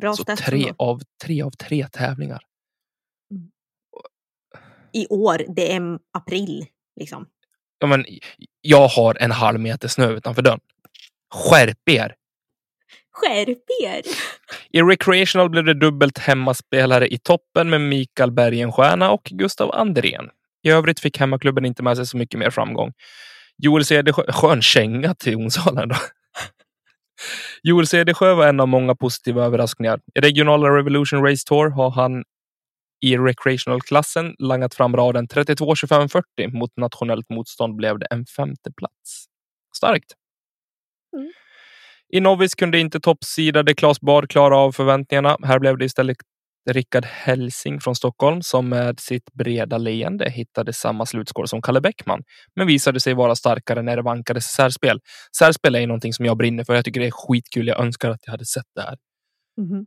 [0.00, 2.42] Bra Så tre av tre av tre tävlingar.
[4.92, 6.66] I år, det är april.
[6.96, 7.26] Liksom.
[7.78, 8.04] Ja, men,
[8.60, 10.60] jag har en halv meter snö utanför dörren.
[11.34, 12.14] Skärp er!
[13.12, 14.02] Skärp er!
[14.70, 20.30] I Recreational blev det dubbelt hemmaspelare i toppen med Mikael Bergenstierna och Gustav Andrén.
[20.62, 22.92] I övrigt fick hemmaklubben inte med sig så mycket mer framgång.
[23.58, 25.96] Joel Cedersjö, skön känga till Onsala då.
[27.62, 30.00] Joel Cedersjö var en av många positiva överraskningar.
[30.14, 32.24] I regionala Revolution Race Tour har han
[33.00, 36.22] i recreational-klassen langat fram raden 32-25-40
[36.58, 39.26] mot nationellt motstånd blev det en femte plats.
[39.76, 40.14] Starkt.
[41.14, 41.32] Mm.
[42.12, 45.36] I Novis kunde inte toppsidade Claes Bard klara av förväntningarna.
[45.42, 46.16] Här blev det istället
[46.70, 52.22] Rickard Helsing från Stockholm som med sitt breda leende hittade samma slutskår som Kalle Bäckman,
[52.56, 55.00] men visade sig vara starkare när det vankades särspel.
[55.38, 56.74] Särspel är ju någonting som jag brinner för.
[56.74, 57.66] Jag tycker det är skitkul.
[57.68, 58.96] Jag önskar att jag hade sett det här.
[59.60, 59.86] Mhm.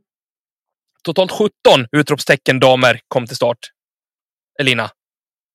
[1.03, 1.49] Totalt 17
[1.91, 3.57] utropstecken damer kom till start.
[4.59, 4.89] Elina.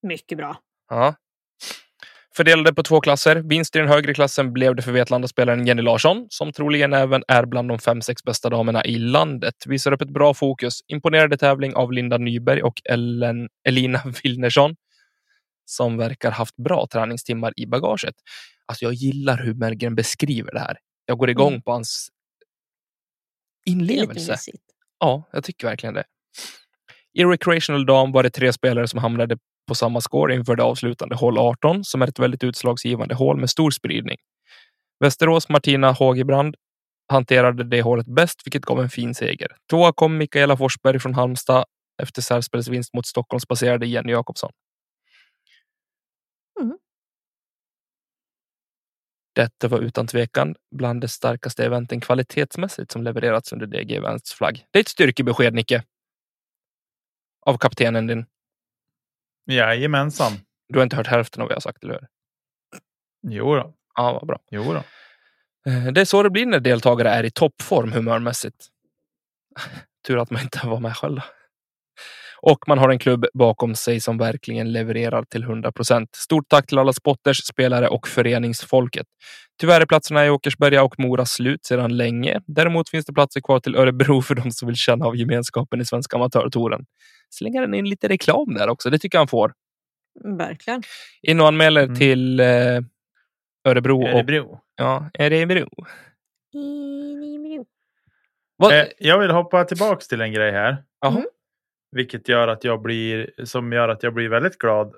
[0.03, 0.57] Mycket bra.
[0.89, 1.15] Ja.
[2.37, 3.37] Fördelade på två klasser.
[3.37, 7.47] Vinst i den högre klassen blev det för Vetlanda-spelaren Jenny Larsson, som troligen även är
[7.47, 9.55] bland de fem, sex bästa damerna i landet.
[9.67, 10.81] Visar upp ett bra fokus.
[10.87, 14.77] Imponerade tävling av Linda Nyberg och Ellen, Elina Wilnersson,
[15.65, 18.15] som verkar haft bra träningstimmar i bagaget.
[18.67, 20.77] Alltså, jag gillar hur Mergren beskriver det här.
[21.07, 21.63] Jag går igång Mm.
[21.63, 22.09] på hans
[23.67, 24.37] inlevelse.
[24.99, 26.05] Ja, jag tycker verkligen det.
[27.15, 31.17] I Recreational Dam var det tre spelare som hamnade på samma score inför det avslutande
[31.17, 34.17] hål 18, som är ett väldigt utslagsgivande hål med stor spridning.
[35.01, 36.55] Västerås Martina Hågebrand
[37.09, 39.49] hanterade det hålet bäst, vilket gav en fin seger.
[39.71, 41.65] Tvåa kom Mikaela Forsberg från Halmstad
[42.03, 44.51] efter särspelsvinst mot Stockholmsbaserade Jenny Jakobsson.
[49.35, 54.67] Detta var utan tvekan bland de starkaste eventen kvalitetsmässigt som levererats under DG Events flagg.
[54.71, 55.85] Det är ett styrkebesked, Nicke.
[57.47, 58.27] Av kaptenen din.
[59.51, 60.33] Jajamensan.
[60.69, 62.09] Du har inte hört hälften av vad jag har sagt, eller hur?
[63.29, 63.75] Jo då.
[63.95, 64.39] Ja, vad bra.
[64.51, 64.83] Jo då.
[65.71, 68.67] Eh, Det är så det blir när deltagare är i toppform humörmässigt.
[70.07, 71.21] Tur att man inte var med själv.
[72.45, 76.15] Och man har en klubb bakom sig som verkligen levererar till 100 procent.
[76.15, 79.07] Stort tack till alla spotters, spelare och föreningsfolket.
[79.61, 82.41] Tyvärr är platserna i Åkersberga och Mora slut sedan länge.
[82.47, 85.85] Däremot finns det platser kvar till Örebro för de som vill känna av gemenskapen i
[85.85, 86.85] Svenska Amatörtouren.
[87.35, 88.91] Slänger den in lite reklam där också.
[88.91, 89.53] Det tycker jag han får.
[90.25, 90.83] Verkligen.
[91.23, 91.95] In och anmäler Mm.
[91.97, 92.81] till eh,
[93.69, 94.03] Örebro.
[94.03, 94.61] Och, Örebro.
[94.77, 95.69] ja, Örebro.
[98.57, 98.73] Vad?
[98.79, 100.85] Eh, jag vill hoppa tillbaks till en grej här.
[101.07, 101.25] Mm.
[101.97, 104.95] Vilket gör att jag blir, som gör att jag blir väldigt glad.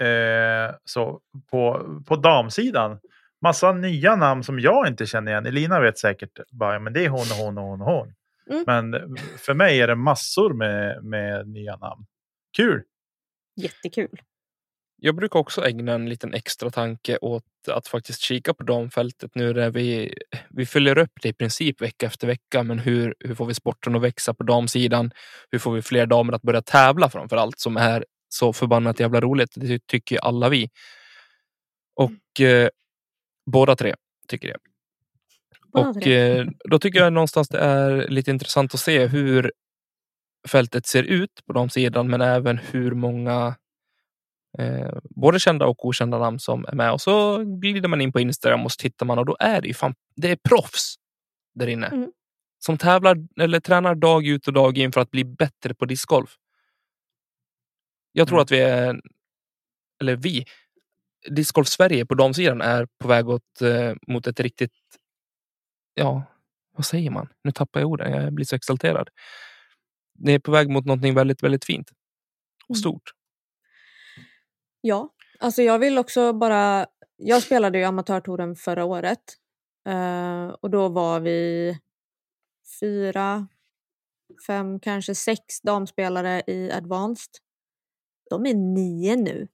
[0.00, 2.98] Eh, så på, på damsidan.
[3.42, 5.46] Massa nya namn som jag inte känner igen.
[5.46, 8.14] Elina vet säkert bara, ja, men det är hon och hon och hon och hon.
[8.50, 8.64] Mm.
[8.66, 12.06] Men för mig är det massor med, med nya namn.
[12.56, 12.82] Kul!
[13.56, 14.20] Jättekul.
[15.02, 19.52] Jag brukar också ägna en liten extra tanke åt att faktiskt kika på damfältet nu
[19.52, 20.14] när vi,
[20.50, 22.62] vi följer upp det i princip vecka efter vecka.
[22.62, 25.10] Men hur, hur får vi sporten att växa på damsidan?
[25.50, 29.20] Hur får vi fler damer att börja tävla framför allt som är så förbannat jävla
[29.20, 29.50] roligt?
[29.54, 30.70] Det tycker ju alla vi.
[31.96, 32.68] Och eh,
[33.46, 33.94] båda tre
[34.28, 34.69] tycker det.
[35.72, 39.52] Och eh, då tycker jag någonstans det är lite intressant att se hur
[40.48, 43.56] fältet ser ut på de sidan, men även hur många
[44.58, 46.92] eh, både kända och okända namn som är med.
[46.92, 49.68] Och så glider man in på Instagram och så tittar man och då är det
[49.68, 50.94] ju fan, det är proffs
[51.54, 51.86] där inne.
[51.86, 52.10] Mm.
[52.58, 56.36] Som tävlar eller tränar dag ut och dag in för att bli bättre på discgolf.
[58.12, 58.42] Jag tror Mm.
[58.42, 59.00] att vi är,
[60.00, 60.44] eller vi,
[61.30, 64.72] discgolf Sverige på damsidan är på väg åt, eh, mot ett riktigt,
[66.00, 66.22] ja,
[66.76, 67.28] vad säger man?
[67.44, 69.08] Nu tappar jag orden, jag blir så exalterad.
[70.14, 71.90] Det är på väg mot någonting väldigt, väldigt fint
[72.68, 72.80] och Mm.
[72.80, 73.10] stort.
[74.80, 75.08] Ja,
[75.38, 76.86] alltså jag vill också bara...
[77.16, 79.36] Jag spelade ju amatörtouren förra året
[79.88, 81.78] eh, och då var vi
[82.80, 83.48] fyra,
[84.46, 87.30] fem, kanske sex damspelare i advanced.
[88.30, 89.48] De är nio nu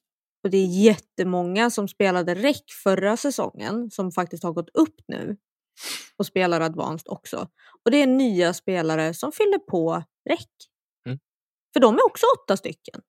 [0.44, 5.36] och det är jättemånga som spelade REC förra säsongen som faktiskt har gått upp nu
[6.16, 7.48] och spelar advanced också.
[7.84, 10.46] Och det är nya spelare som fyller på REC.
[11.06, 11.18] Mm.
[11.72, 13.00] För de är också åtta stycken.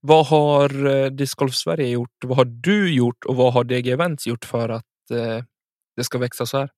[0.00, 2.24] Vad har eh, Discgolf Sverige gjort?
[2.24, 5.44] Vad har du gjort och vad har DG Events gjort för att eh,
[5.96, 6.70] det ska växa så här?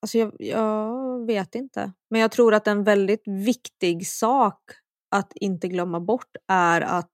[0.00, 1.92] Alltså jag, jag vet inte.
[2.10, 4.60] Men jag tror att en väldigt viktig sak
[5.10, 7.12] att inte glömma bort är att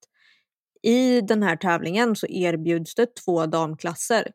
[0.82, 4.32] i den här tävlingen så erbjuds det två damklasser.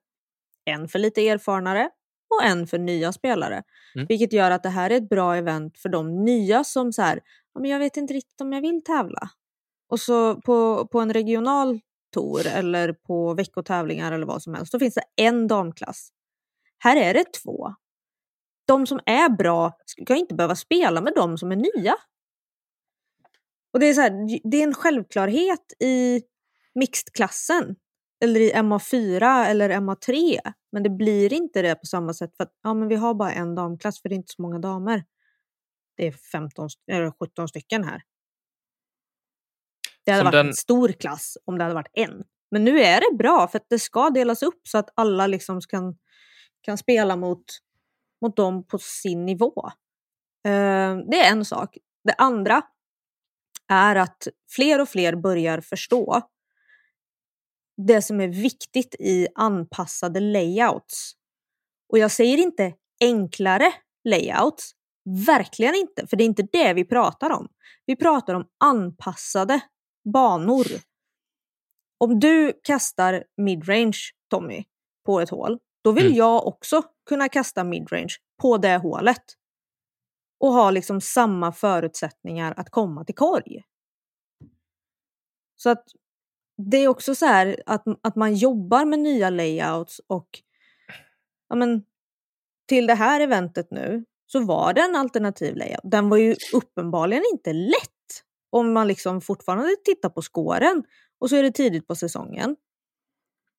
[0.66, 1.90] En för lite erfarnare
[2.30, 3.64] och en för nya spelare.
[3.96, 4.08] Mm.
[4.10, 7.20] Vilket gör att det här är ett bra event för de nya som så här,
[7.54, 9.30] "Ja, men jag vet inte riktigt om jag vill tävla.
[9.90, 11.80] Och så på, på en regional
[12.14, 16.10] tour eller på veckotävlingar eller vad som helst, då finns det en damklass.
[16.80, 17.76] Här är det två.
[18.68, 21.96] De som är bra ska inte behöva spela med de som är nya.
[23.74, 26.22] Och det är, så här, det är en självklarhet i
[26.80, 27.76] mixed-klassen
[28.24, 30.40] eller i MA4 eller MA3.
[30.72, 33.34] Men det blir inte det på samma sätt för att ja, men vi har bara
[33.34, 35.04] en damklass för det är inte så många damer.
[35.98, 38.02] Det är 15, st- eller 17 stycken här.
[40.06, 42.24] Det hade Som varit den- en stor klass om det hade varit en.
[42.52, 45.62] Men nu är det bra för att det ska delas upp så att alla liksom
[45.62, 45.98] kan,
[46.62, 47.44] kan spela mot,
[48.22, 49.68] mot dem på sin nivå.
[50.46, 51.78] Eh, det är en sak.
[52.04, 52.62] Det andra
[53.68, 56.22] är att fler och fler börjar förstå
[57.78, 61.12] det som är viktigt i anpassade layouts.
[61.90, 64.72] Och jag säger inte enklare layouts,
[65.28, 67.48] verkligen inte, för det är inte det vi pratar om.
[67.86, 69.60] Vi pratar om anpassade
[70.14, 70.66] banor.
[71.98, 74.64] Om du kastar midrange, Tommy,
[75.06, 76.18] på ett hål, då vill Mm.
[76.18, 79.24] jag också kunna kasta midrange på det hålet.
[80.40, 83.64] Och ha liksom samma förutsättningar att komma till korg.
[85.56, 85.84] Så att
[86.58, 90.30] det är också så här att, att man jobbar med nya layouts och
[91.50, 91.84] ja men,
[92.68, 95.82] till det här eventet nu så var det en alternativ layout.
[95.84, 100.84] Den var ju uppenbarligen inte lätt om man liksom fortfarande tittar på skåren
[101.20, 102.56] och så är det tidigt på säsongen.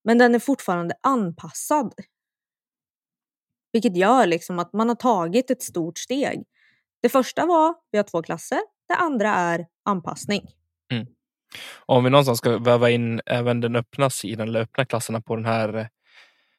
[0.04, 1.94] Men den är fortfarande anpassad.
[3.72, 6.44] Vilket gör liksom att man har tagit ett stort steg.
[7.02, 8.58] Det första var, vi har två klasser.
[8.88, 10.48] Det andra är anpassning.
[10.92, 11.06] Mm.
[11.86, 15.44] Om vi någonstans ska väva in även den öppna sidan eller öppna klasserna på den
[15.44, 15.88] här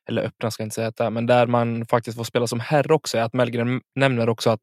[0.10, 2.48] eller öppna ska jag inte säga att det är, men där man faktiskt får spela
[2.48, 4.60] som herre också är att Mellgren nämner också att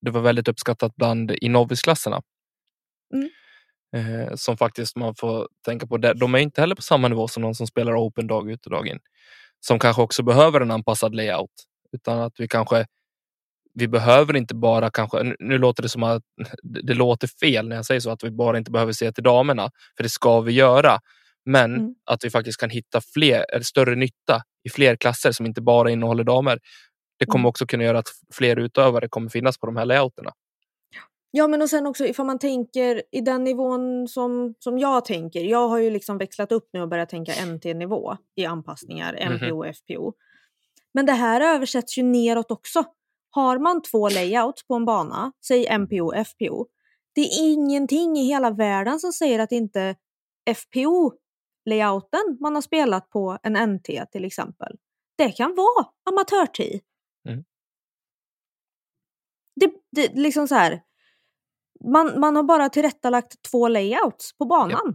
[0.00, 2.22] det var väldigt uppskattat bland i novisklasserna.
[3.14, 3.30] Mm.
[3.96, 5.96] Eh, som faktiskt man får tänka på.
[5.96, 8.70] De är inte heller på samma nivå som någon som spelar open dag ut och
[8.70, 8.98] dag in.
[9.60, 11.64] Som kanske också behöver en anpassad layout.
[11.92, 12.86] Utan att vi kanske
[13.74, 16.22] vi behöver inte bara kanske, nu låter det som att
[16.62, 19.70] det låter fel när jag säger så, att vi bara inte behöver se till damerna,
[19.96, 21.00] för det ska vi göra.
[21.44, 21.94] Men mm.
[22.04, 26.24] att vi faktiskt kan hitta fler, större nytta i fler klasser som inte bara innehåller
[26.24, 26.58] damer.
[27.18, 27.48] Det kommer mm.
[27.48, 30.30] också kunna göra att fler utövare kommer finnas på de här layouterna.
[31.30, 35.40] Ja, men och sen också ifall man tänker i den nivån som, som jag tänker.
[35.40, 39.76] Jag har ju liksom växlat upp nu och börjat tänka NT-nivå i anpassningar, MPO och
[39.76, 40.12] FPO.
[40.94, 42.84] Men det här översätts ju neråt också.
[43.34, 46.66] Har man två layouts på en bana, säg MPO och FPO,
[47.14, 49.96] det är ingenting i hela världen som säger att inte
[50.50, 54.76] FPO-layouten man har spelat på en NT till exempel,
[55.16, 56.80] det kan vara amatörtid.
[57.28, 57.44] Mm.
[59.60, 60.82] Det, det, liksom så här,
[61.84, 64.80] man, man har bara tillrättalagt två layouts på banan.
[64.84, 64.94] Ja.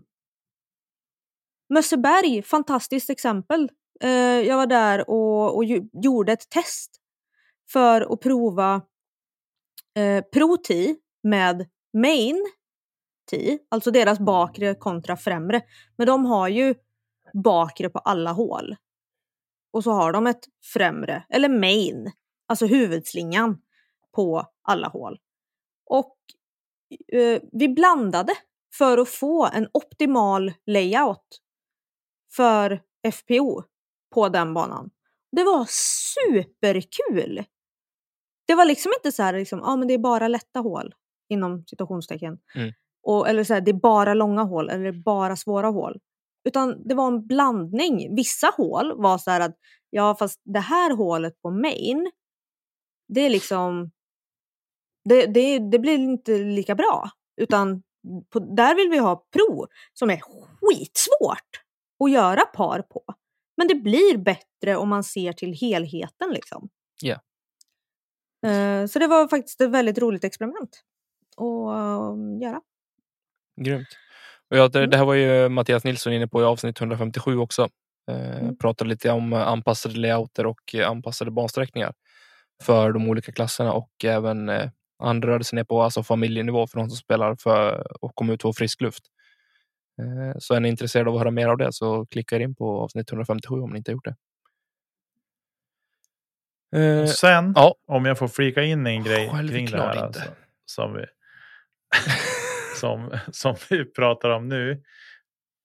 [1.73, 3.69] Mösseberg, fantastiskt exempel.
[4.03, 4.09] Uh,
[4.47, 5.63] jag var där och, och
[6.03, 6.98] gjorde ett test
[7.71, 8.81] för att prova
[9.95, 12.51] eh, Pro-T med Main
[13.31, 15.61] T, alltså deras bakre kontra främre.
[15.97, 16.75] Men de har ju
[17.33, 18.75] bakre på alla hål.
[19.71, 22.11] Och så har de ett främre, eller main,
[22.47, 23.61] alltså huvudslingan
[24.15, 25.19] på alla hål.
[25.85, 26.17] Och
[27.13, 28.33] eh, vi blandade
[28.73, 31.41] för att få en optimal layout
[32.31, 33.63] för FPO
[34.13, 34.89] på den banan.
[35.31, 35.65] Det var
[36.15, 37.45] superkul!
[38.49, 40.93] Det var liksom inte så här, liksom, ah, men det är bara lätta hål
[41.29, 42.37] inom citationstecken.
[42.55, 42.73] Mm.
[43.03, 45.99] Och, eller så här, det är bara långa hål eller bara svåra hål.
[46.47, 48.15] Utan det var en blandning.
[48.15, 49.55] Vissa hål var så här att
[49.89, 52.11] ja fast det här hålet på main,
[53.07, 53.91] det är liksom
[55.09, 57.09] det, det, det blir inte lika bra.
[57.41, 57.83] Utan
[58.29, 61.63] på, där vill vi ha pro som är skitsvårt
[62.03, 63.03] att göra par på.
[63.57, 66.69] Men det blir bättre om man ser till helheten liksom.
[67.03, 67.21] Yeah.
[68.45, 70.83] Uh, så det var faktiskt ett väldigt roligt experiment
[71.37, 72.61] att uh, göra.
[73.61, 73.87] Grymt.
[74.49, 77.69] Och ja, det, det, här var ju Mattias Nilsson inne på i avsnitt 157 också.
[78.09, 78.57] Eh, mm.
[78.57, 81.93] Pratade lite om anpassade layouter och anpassade bansträckningar
[82.63, 86.79] för de olika klasserna och även eh, han rörde sig ner på alltså familjenivå för
[86.79, 89.03] de som spelar för att komma ut och få frisk luft.
[90.01, 92.81] Eh, så är ni intresserade av att höra mer av det så klicka in på
[92.81, 94.15] avsnitt 157 om ni inte gjort det.
[96.75, 97.75] Eh, Sen, ja.
[97.87, 99.97] om jag får flika in en grej kring det här.
[99.97, 100.21] Alltså,
[100.65, 101.05] som, vi,
[102.75, 104.71] som, som vi pratar om nu.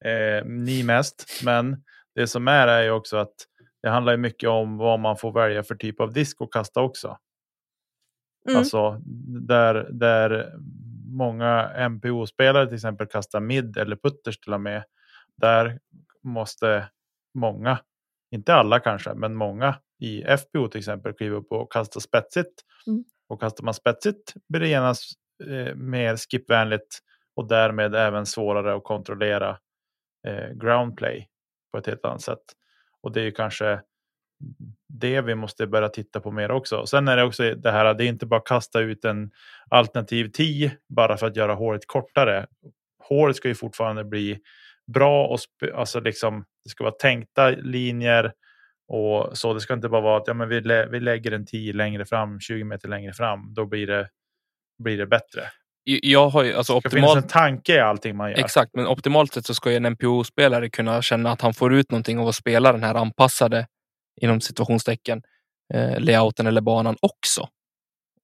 [0.05, 1.41] Eh, ni mest.
[1.45, 3.35] Men det som är är ju också att
[3.83, 7.19] det handlar mycket om vad man får välja för typ av disk att kasta också.
[8.49, 8.59] Mm.
[8.59, 9.01] Alltså
[9.49, 10.53] där, där
[11.07, 14.85] många MPO-spelare till exempel kastar mid eller putters till och med.
[15.37, 15.79] Där
[16.23, 16.89] måste
[17.35, 17.79] många,
[18.31, 22.63] inte alla kanske, men många i FPO till exempel kliva upp och kasta spetsigt.
[22.87, 23.05] Mm.
[23.29, 25.13] Och kastar man spetsigt blir det genast
[25.45, 26.99] eh, mer skipvänligt
[27.37, 29.59] och därmed även svårare att kontrollera
[30.27, 31.29] eh, groundplay
[31.73, 32.45] på ett helt annat sätt.
[33.03, 33.81] Och det är ju kanske
[34.89, 36.87] det vi måste börja titta på mer också.
[36.87, 39.31] Sen är det också det här, det är inte bara kasta ut en
[39.71, 42.47] alternativ 10 bara för att göra håret kortare.
[43.09, 44.41] Håret ska ju fortfarande bli
[44.87, 45.39] bra och
[45.75, 48.33] alltså liksom, det ska vara tänkta linjer
[48.89, 49.55] och så.
[49.55, 52.05] Det ska inte bara vara att ja, men vi, lä vi lägger en 10 längre
[52.05, 53.55] fram, 20 meter längre fram.
[53.55, 54.09] Då blir det,
[54.83, 55.43] blir det bättre.
[55.85, 57.13] Jag har ju, alltså det ska optimalt...
[57.13, 58.39] finnas en tanke i allting man gör.
[58.39, 61.91] Exakt, men optimalt sett så ska ju en NPO-spelare kunna känna att han får ut
[61.91, 63.67] någonting av att spela den här anpassade
[64.21, 65.23] inom situationstecken
[65.75, 67.49] eh, layouten eller banan också.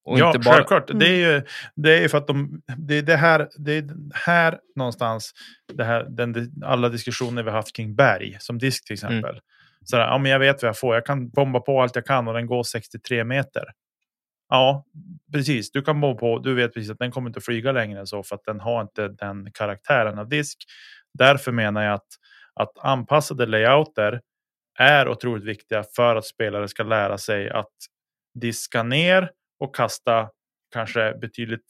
[0.05, 0.55] Och ja, bara...
[0.55, 0.91] självklart.
[0.91, 0.99] Mm.
[0.99, 1.43] Det är ju
[1.77, 5.33] det är för att de, det är det här, det är här någonstans,
[5.73, 9.19] det här, den, alla diskussioner vi haft kring berg, som disk till mm.
[9.19, 9.31] exempel.
[9.31, 9.43] Mm.
[9.85, 12.07] Så där, ja, men jag vet vad jag får, jag kan bomba på allt jag
[12.07, 13.65] kan och den går 63 meter.
[14.49, 14.85] Ja,
[15.33, 15.73] precis.
[15.73, 18.07] Du kan bomba på, du vet precis att den kommer inte att flyga längre än
[18.07, 20.59] så för att den har inte den karaktären av disk.
[21.19, 22.09] Därför menar jag att,
[22.55, 24.21] att anpassade layouter
[24.79, 27.73] är otroligt viktiga för att spelare ska lära sig att
[28.35, 30.31] diska ner och kasta
[30.75, 31.67] kanske betydligt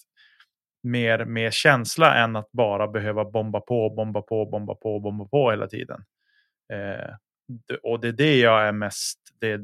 [0.82, 5.50] mer med känsla än att bara behöva bomba på, bomba på, bomba på, bomba på
[5.50, 6.04] hela tiden.
[6.72, 7.14] Eh,
[7.82, 9.60] och det är det jag är mest, det,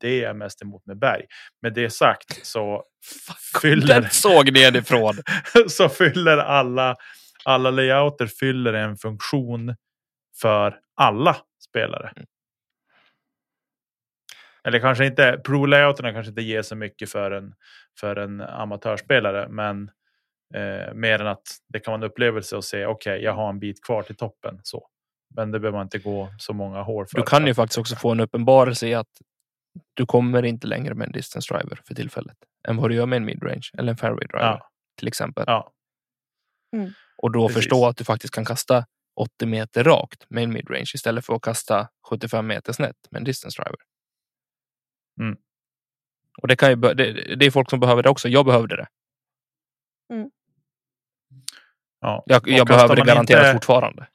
[0.00, 1.24] det är mest emot med Berg.
[1.62, 2.84] Med det sagt så
[3.62, 4.00] fyller...
[4.00, 5.14] Den såg nedifrån.
[5.68, 6.96] så fyller alla
[7.46, 9.74] alla layouter fyller en funktion
[10.40, 11.36] för alla
[11.68, 12.12] spelare.
[12.16, 12.26] Mm.
[14.64, 17.54] Eller kanske inte, pro-layouterna kanske inte ger så mycket för en,
[18.00, 19.90] för en amatörspelare, men
[20.54, 23.48] eh, mer än att det kan vara en upplevelse att se, okej, okay, jag har
[23.48, 24.60] en bit kvar till toppen.
[24.62, 24.88] Så.
[25.34, 27.16] Men det behöver man inte gå så många hål för.
[27.16, 29.08] Du kan ju faktiskt också få en uppenbarelse i att
[29.94, 32.36] du kommer inte längre med en distance driver för tillfället
[32.68, 34.70] än vad du gör med en midrange eller en fairway driver Ja.
[34.98, 35.44] till exempel.
[35.46, 35.72] Ja.
[36.76, 36.90] Mm.
[37.16, 37.56] Och då Precis.
[37.62, 38.86] förstå att du faktiskt kan kasta
[39.20, 43.24] 80 meter rakt med en midrange istället för att kasta 75 meter snett med en
[43.24, 43.78] distance driver.
[45.20, 45.36] Mm.
[46.42, 48.28] Och det kan ju, det, det är folk som behöver det också.
[48.28, 48.86] Jag behövde det.
[52.00, 52.22] Ja.
[52.26, 54.06] Jag, jag behöver det garanterat inte- fortfarande.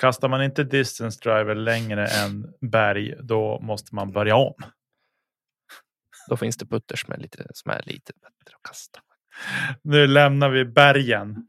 [0.00, 4.54] Kastar man inte distance driver längre än berg, då måste man börja om.
[6.28, 9.00] Då finns det putters med lite, som är lite bättre att kasta.
[9.82, 11.48] Nu lämnar vi bergen.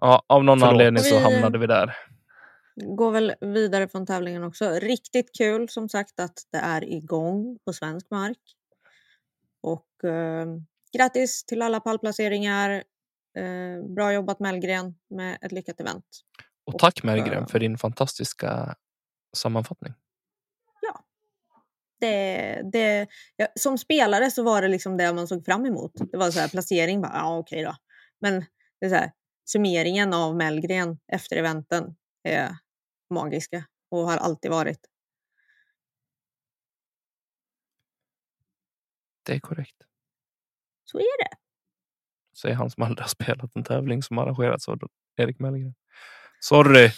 [0.00, 0.72] Ja, av någon Förlåt.
[0.72, 1.96] anledning så Vi- hamnade vi där.
[2.96, 4.70] Går väl vidare från tävlingen också.
[4.70, 8.38] Riktigt kul som sagt att det är igång på svensk mark.
[9.62, 10.46] Och eh,
[10.96, 12.70] grattis till alla pallplaceringar.
[13.38, 16.04] Eh, bra jobbat Mellgren med ett lyckat event.
[16.64, 18.74] Och tack Mergren eh, för din fantastiska
[19.36, 19.94] sammanfattning.
[22.02, 25.92] Det, det, ja, som spelare så var det liksom det man såg fram emot.
[26.12, 27.76] Det var så här placering, bara, ja okej då.
[28.20, 28.44] Men
[28.80, 29.12] det är så här,
[29.44, 32.56] summeringen av Mellgren efter eventen är
[33.10, 34.80] magiska och har alltid varit.
[39.26, 39.76] Det är korrekt.
[40.84, 41.36] Så är det.
[42.42, 44.78] Säger han som aldrig har spelat en tävling som arrangerats av
[45.16, 45.74] Erik Mellgren.
[46.44, 46.90] Sorry.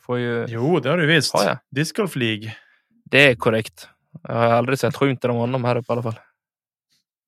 [0.00, 0.46] Får ju...
[0.48, 1.34] Jo, det har du visst.
[1.34, 1.58] Har jag?
[1.70, 2.56] Disc Golf League.
[3.04, 3.88] Det är korrekt.
[4.28, 6.18] Jag har aldrig sett skymten av honom här uppe i alla fall.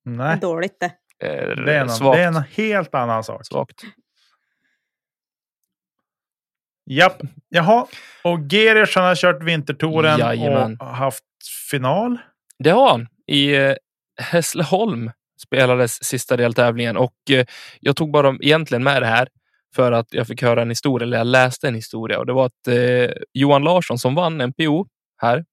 [0.05, 0.85] Nej, Dåligt det.
[1.27, 2.17] Eh, det är, en, svagt.
[2.17, 3.45] det är en helt annan sak.
[3.45, 3.81] svagt.
[6.85, 7.21] Japp.
[7.49, 7.87] Jaha,
[8.23, 10.77] och Gerius han har kört vintertouren Jajamän.
[10.79, 11.23] och haft
[11.71, 12.17] final.
[12.59, 13.07] Det har han.
[13.27, 13.75] I eh,
[14.21, 15.11] Hässleholm
[15.41, 17.45] spelades sista deltävlingen och eh,
[17.79, 19.27] jag tog bara egentligen med det här
[19.75, 22.45] för att jag fick höra en historia, eller jag läste en historia och det var
[22.45, 25.45] att eh, Johan Larsson som vann NPO här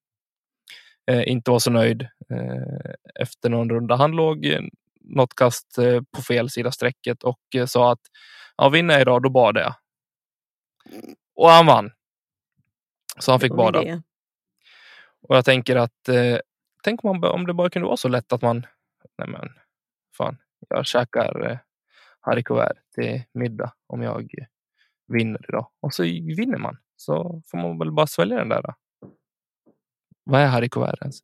[1.10, 3.96] eh, inte var så nöjd eh, efter någon runda.
[3.96, 4.60] Han låg eh,
[5.00, 8.00] något kast eh, på fel sida strecket och eh, sa att
[8.56, 9.74] ja, vinner jag idag, då badar jag.
[11.34, 11.90] Och han vann.
[13.18, 14.02] Så han fick bada.
[15.28, 16.08] Och jag tänker att
[16.82, 18.66] tänk om, man, om det bara kunde vara så lätt att man,
[19.18, 19.48] nej men
[20.16, 21.60] fan, jag käkar
[22.26, 24.30] eh, haricots vert till middag om jag
[25.08, 25.70] vinner idag.
[25.80, 26.76] Och så vinner man.
[26.96, 28.62] Så får man väl bara svälja den där.
[28.62, 28.74] Då.
[30.24, 31.16] Vad är haricots vert ens?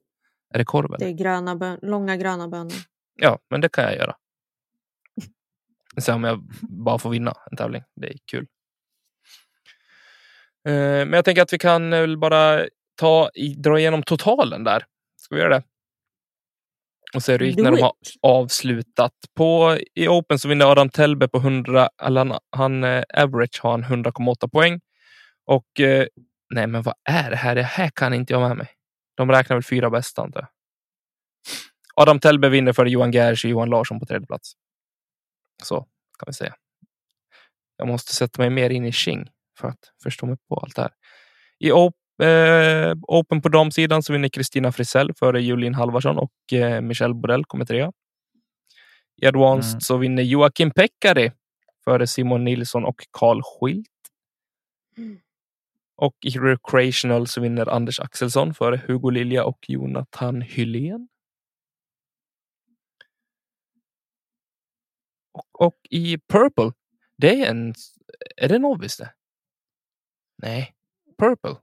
[0.54, 0.90] Är det korv?
[0.90, 1.06] Det Eller?
[1.14, 2.72] är gröna bön- långa gröna bönor.
[3.14, 4.16] Ja, men det kan jag göra.
[5.98, 7.82] Sen om jag bara får vinna en tävling.
[7.96, 8.46] Det är kul.
[10.68, 10.72] Eh,
[11.06, 14.84] Men jag tänker att vi kan väl bara ta i, dra igenom totalen där.
[15.16, 15.62] Ska vi göra det?
[17.14, 19.12] Och se hur det gick när de har avslutat.
[19.34, 23.70] På, I Open så vinner Adam Telbe på 100, eller han, han eh, average har
[23.70, 24.80] han 100,8 poäng.
[25.46, 26.06] Och eh,
[26.54, 27.54] nej, men vad är det här?
[27.54, 28.68] Det här kan inte jag med mig.
[29.16, 30.48] De räknar väl fyra bästa antar jag.
[31.94, 34.52] Adam Telbe vinner för Johan Gersh och Johan Larsson på tredje plats.
[35.62, 35.76] Så
[36.18, 36.54] kan vi säga.
[37.76, 40.82] Jag måste sätta mig mer in i Qing för att förstå mig på allt det
[40.82, 40.92] här.
[41.58, 46.80] I op- eh, Open på damsidan så vinner Kristina Frisell före Julin Halvarsson och eh,
[46.80, 47.92] Michelle Borell kommer trea.
[49.22, 49.80] I Advanced Mm.
[49.80, 51.32] så vinner Joakim Pekkari
[51.84, 53.86] före Simon Nilsson och Carl Schilt.
[54.96, 55.18] Mm.
[55.96, 61.08] Och i Recreational så vinner Anders Axelsson före Hugo Lilja och Jonathan Hylén.
[65.32, 66.72] Och, och i Purple,
[67.16, 67.74] det är en...
[68.36, 69.12] Är det Novis det?
[70.36, 70.74] Nej,
[71.18, 71.56] Purple.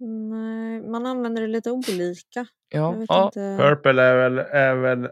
[0.00, 2.46] Nej, man använder det lite olika.
[2.68, 3.56] Ja, ja inte.
[3.60, 5.08] Purple är väl, är väl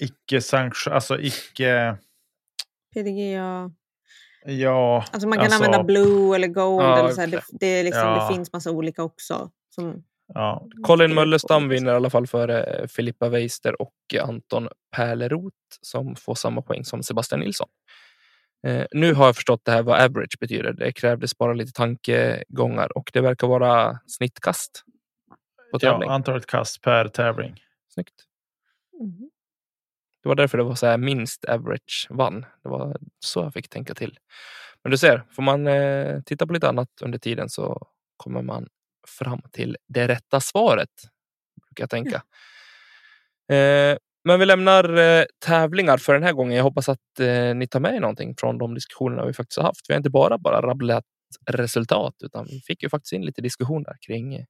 [0.00, 1.96] icke sanction, alltså icke,
[2.94, 3.70] PDGA.
[4.44, 5.04] ja.
[5.12, 6.82] Alltså man kan Alltså- använda blue eller gold.
[6.84, 7.28] Ja, eller så här.
[7.28, 8.28] Det, det, är liksom, Ja.
[8.28, 9.50] det finns massa olika också.
[9.74, 10.04] Som
[10.34, 10.68] ja.
[10.82, 11.68] Colin skriver Möllestam på.
[11.68, 17.02] vinner i alla fall före Filippa Weister och Anton Pärleroth som får samma poäng som
[17.02, 17.68] Sebastian Nilsson.
[18.66, 20.72] Eh, nu har jag förstått det här vad average betyder.
[20.72, 24.84] Det krävdes bara lite tankegångar och det verkar vara snittkast
[25.72, 26.08] på tävling.
[26.08, 27.60] ja, antalet kast per tävling.
[27.88, 28.14] Snyggt.
[29.00, 29.30] Mhm.
[30.22, 32.46] Det var därför det var så här minst average vann.
[32.62, 34.18] Det var så jag fick tänka till.
[34.82, 37.86] Men du ser, får man eh, titta på lite annat under tiden så
[38.16, 38.68] kommer man
[39.08, 40.90] fram till det rätta svaret.
[41.66, 42.22] Brukar jag tänka.
[43.56, 46.56] Eh, Men vi lämnar eh, tävlingar för den här gången.
[46.56, 49.64] Jag hoppas att eh, ni tar med er någonting från de diskussionerna vi faktiskt har
[49.64, 49.80] haft.
[49.88, 51.04] Vi har inte bara bara rabblat
[51.50, 54.44] resultat, utan vi fick ju faktiskt in lite diskussioner kring eh,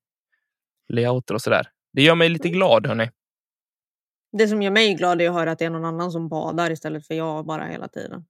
[0.89, 1.68] layouter och så där.
[1.93, 3.11] Det gör mig lite glad, hörni.
[4.33, 6.70] Det som gör mig glad är att höra att det är någon annan som badar
[6.70, 8.24] istället för jag bara hela tiden.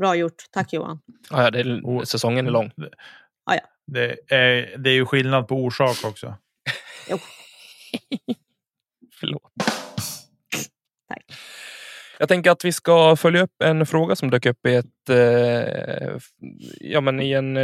[0.00, 0.44] Bra gjort.
[0.50, 1.00] Tack Johan.
[1.30, 2.72] Ja, ja, det är, säsongen är lång.
[3.44, 3.60] Ah, ja.
[3.86, 6.34] Det är, det är ju skillnad på orsak också.
[7.10, 7.18] Jo.
[9.20, 9.52] Förlåt.
[11.14, 11.24] Tack.
[12.18, 16.18] Jag tänker att vi ska följa upp en fråga som dök upp i ett, eh,
[16.80, 17.56] ja, men i en,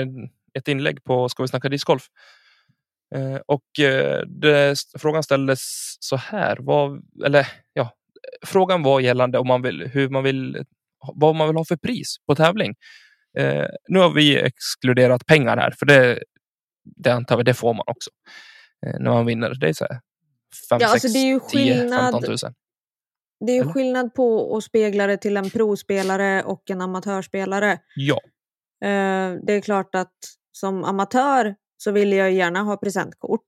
[0.54, 2.02] ett inlägg på Ska vi snacka discgolf?
[3.14, 5.60] Eh, och eh, det, frågan ställdes
[6.00, 6.56] så här.
[6.60, 7.90] Vad, eller, ja,
[8.46, 10.64] frågan var gällande om man vill, hur man vill,
[11.14, 12.74] vad man vill ha för pris på tävling.
[13.38, 16.22] Eh, nu har vi exkluderat pengar här, för det,
[16.84, 18.10] det antar vi det får man också
[18.86, 19.54] eh, när man vinner.
[19.54, 20.00] Det är så här
[20.70, 22.12] 5, Ja, 6, alltså det är ju 10, skillnad.
[22.12, 22.36] 15 000.
[23.40, 23.72] Det är ju Eller?
[23.72, 27.80] skillnad på att spegla det till en provspelare och en amatörspelare.
[27.96, 28.20] Ja,
[28.80, 30.14] Eh, det är klart att
[30.52, 33.46] som amatör så vill jag gärna ha presentkort.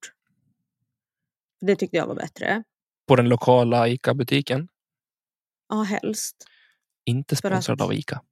[1.61, 2.63] Det tyckte jag var bättre.
[3.09, 4.69] på den lokala ICA-butiken.
[5.69, 6.37] Ja, helst.
[7.05, 8.23] Inte sponsrad att- av ICA.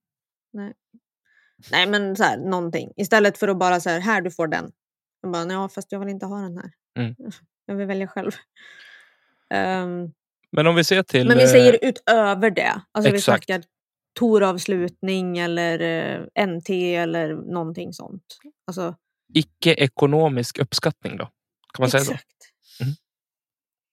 [1.71, 2.93] Nej, men så här, någonting.
[2.97, 4.73] Istället för att bara säga här, du får den.
[5.21, 6.71] Jag bara, ja, fast jag vill inte ha den här.
[6.99, 7.15] Mm.
[7.67, 8.33] Jag vill välja själv.
[9.51, 10.13] Ehm,
[10.57, 11.29] Men om vi ser till...
[11.29, 12.83] men vi eh, säger utöver det.
[12.93, 13.45] Alltså vi exakt.
[13.45, 13.65] snackar
[14.19, 15.81] toravslutning eller
[16.37, 18.23] eh, NT eller någonting sånt.
[18.67, 18.95] Alltså,
[19.35, 21.25] icke-ekonomisk uppskattning då?
[21.75, 22.13] Kan man säga så?
[22.13, 22.33] exakt.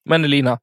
[0.09, 0.59] Men Elina,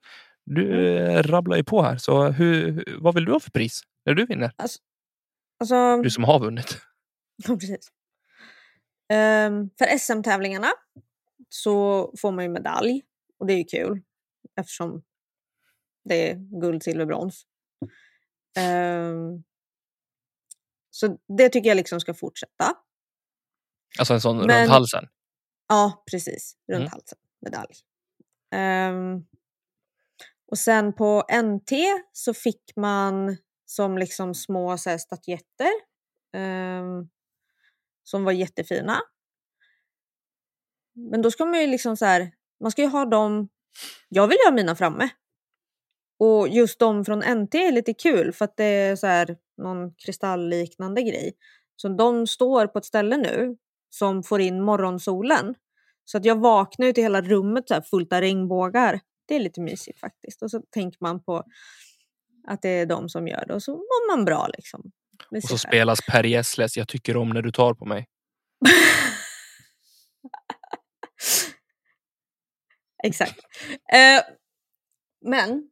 [0.47, 1.17] du Mm.
[1.17, 1.97] eh, rabblar ju på här.
[1.97, 4.53] Så hur, vad vill du ha för pris när du vinner?
[4.57, 6.79] Alltså, Du som har vunnit.
[7.49, 7.89] Ja, precis.
[9.13, 10.69] Ehm, för SM-tävlingarna
[11.49, 13.03] så får man ju medalj
[13.39, 14.03] och det är ju kul
[14.61, 15.03] eftersom
[16.05, 17.43] det är guld, silver, brons.
[18.57, 19.43] Ehm,
[20.91, 22.77] så det tycker jag liksom ska fortsätta.
[23.99, 25.09] Alltså en sån Men- runt halsen.
[25.69, 26.57] Ja, precis.
[26.73, 26.91] Runt Mm.
[26.93, 27.19] halsen.
[27.41, 27.75] Medalj.
[28.55, 29.27] Ehm,
[30.51, 31.73] och sen på NT
[32.13, 33.37] så fick man
[33.67, 35.71] som liksom små så här, statyetter.
[36.33, 37.09] ehm,
[38.03, 39.01] som var jättefina.
[40.93, 43.49] Men då ska man ju liksom så här, man ska ju ha dem,
[44.09, 45.09] jag vill ju ha mina framme.
[46.21, 49.95] Och just de från NT är lite kul för att det är så här någon
[49.95, 51.33] kristallliknande grej.
[51.77, 53.57] Så de står på ett ställe nu
[53.91, 55.55] som får in morgonsolen.
[56.05, 59.01] Så att jag vaknar ut i hela rummet så här fullt av regnbågar.
[59.29, 60.43] Det är lite mysigt faktiskt.
[60.43, 61.45] Och så tänker man på
[62.49, 64.91] att det är de som gör det och så mår man bra liksom.
[65.31, 68.07] Och så spelas Per Gessles Jag tycker om när du tar på mig.
[73.05, 73.41] Exakt.
[73.93, 74.23] Eh,
[75.21, 75.71] men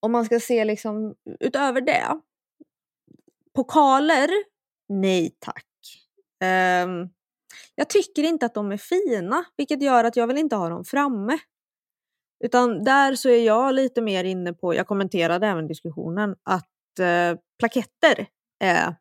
[0.00, 2.20] om man ska se liksom utöver det.
[3.54, 4.28] Pokaler?
[4.88, 5.66] Nej tack.
[6.84, 7.10] Um,
[7.74, 10.84] jag tycker inte att de är fina, vilket gör att jag vill inte ha dem
[10.84, 11.38] framme.
[12.44, 17.38] Utan där så är jag lite mer inne på, jag kommenterade även diskussionen, att eh,
[17.58, 18.26] plaketter
[18.60, 18.96] är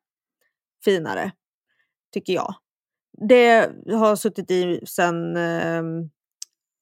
[0.85, 1.31] finare,
[2.13, 2.55] tycker jag.
[3.29, 6.09] Det har suttit i sen ehm,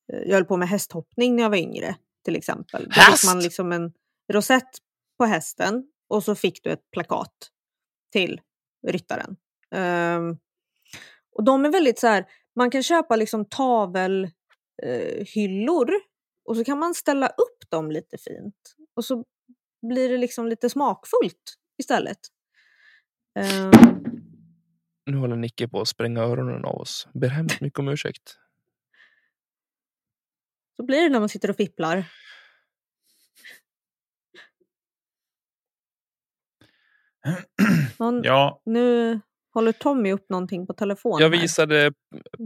[0.05, 1.95] jag höll på med hästhoppning när jag var yngre
[2.29, 2.83] till exempel.
[2.83, 3.21] Då Häst?
[3.21, 3.93] fick man liksom en
[4.33, 4.69] rosett
[5.17, 7.49] på hästen och så fick du ett plakat
[8.11, 8.41] till
[8.87, 9.35] ryttaren.
[9.75, 10.37] Ehm,
[11.35, 12.25] och de är väldigt så här,
[12.55, 14.33] man kan köpa liksom tavelhyllor
[15.93, 15.99] eh,
[16.45, 18.75] och så kan man ställa upp dem lite fint.
[18.95, 19.23] Och så
[19.89, 22.19] blir det liksom lite smakfullt istället.
[23.39, 23.71] Ehm,
[25.05, 27.07] Nu håller Nicke på att spränga öronen av oss.
[27.13, 28.37] Ber hemskt mycket om ursäkt.
[30.79, 32.05] Så blir det när man sitter och fipplar.
[37.99, 39.19] Någon, Ja, Nu
[39.53, 41.21] håller Tommy upp någonting på telefonen.
[41.23, 41.41] Jag här.
[41.41, 41.93] visade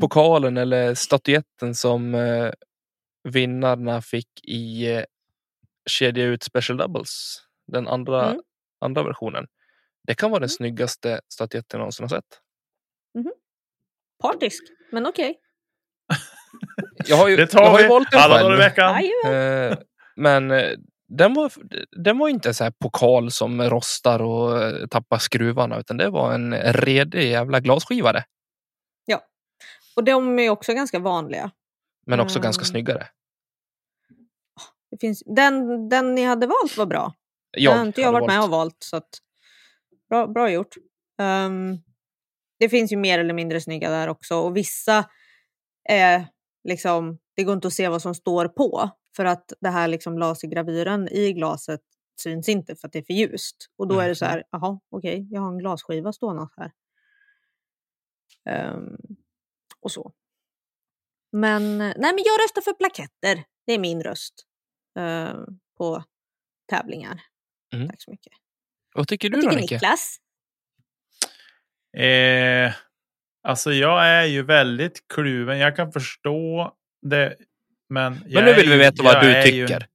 [0.02, 2.52] pokalen eller statyetten som eh,
[3.24, 5.04] vinnarna fick i eh,
[5.90, 7.38] kedja ut Special Doubles.
[7.68, 8.42] Den andra, Mm.
[8.80, 9.48] andra versionen.
[10.08, 10.50] Det kan vara den Mm.
[10.50, 12.40] snyggaste statyetten jag någonsin har sett.
[14.22, 15.40] Partisk, men okej.
[17.08, 19.04] Jag har ju, det jag tar har ju vi valt den alla dagar i själv.
[19.24, 19.72] veckan.
[19.72, 19.78] Eh,
[20.16, 20.70] men eh,
[21.08, 21.52] den var,
[22.04, 26.34] den var inte så här pokal som rostar och eh, tappar skruvarna utan det var
[26.34, 28.24] en redig jävla glasskivare.
[29.96, 31.52] Och de är också ganska vanliga.
[32.06, 32.66] Men också ganska Mm.
[32.68, 33.08] snyggare.
[34.92, 37.14] Det finns, den, den ni hade valt var bra.
[37.52, 38.78] Jag den har inte jag hade varit med valt- och valt.
[38.80, 39.10] Så att,
[40.10, 40.76] bra, bra gjort.
[41.22, 41.78] Ehm,
[42.60, 44.36] det finns ju mer eller mindre snygga där också.
[44.36, 45.06] Och vissa
[45.90, 46.26] är
[46.64, 48.90] liksom, det går inte att se vad som står på.
[49.16, 51.82] För att det här liksom lasergravyren i glaset
[52.22, 53.56] syns inte för att det är för ljust.
[53.78, 56.72] Och då är det så här, jaha, okej, jag har en glasskiva stående här.
[58.50, 58.98] Ehm,
[59.80, 60.14] och så.
[61.32, 63.44] Men, nej, men jag röstar för plaketter.
[63.66, 64.34] Det är min röst
[65.00, 65.36] eh,
[65.78, 66.04] på
[66.70, 67.22] tävlingar.
[67.74, 67.88] Mm.
[67.88, 68.34] Tack så mycket.
[68.96, 69.76] Vad tycker du Vad då, tycker Nicke?
[69.76, 70.18] Niklas?
[71.98, 72.74] Eh,
[73.44, 75.58] alltså jag är ju väldigt kluven.
[75.60, 76.72] Jag kan förstå
[77.02, 77.36] det.
[77.90, 79.88] Men, jag Men nu vill vi ju- veta vad jag du är ju- tycker.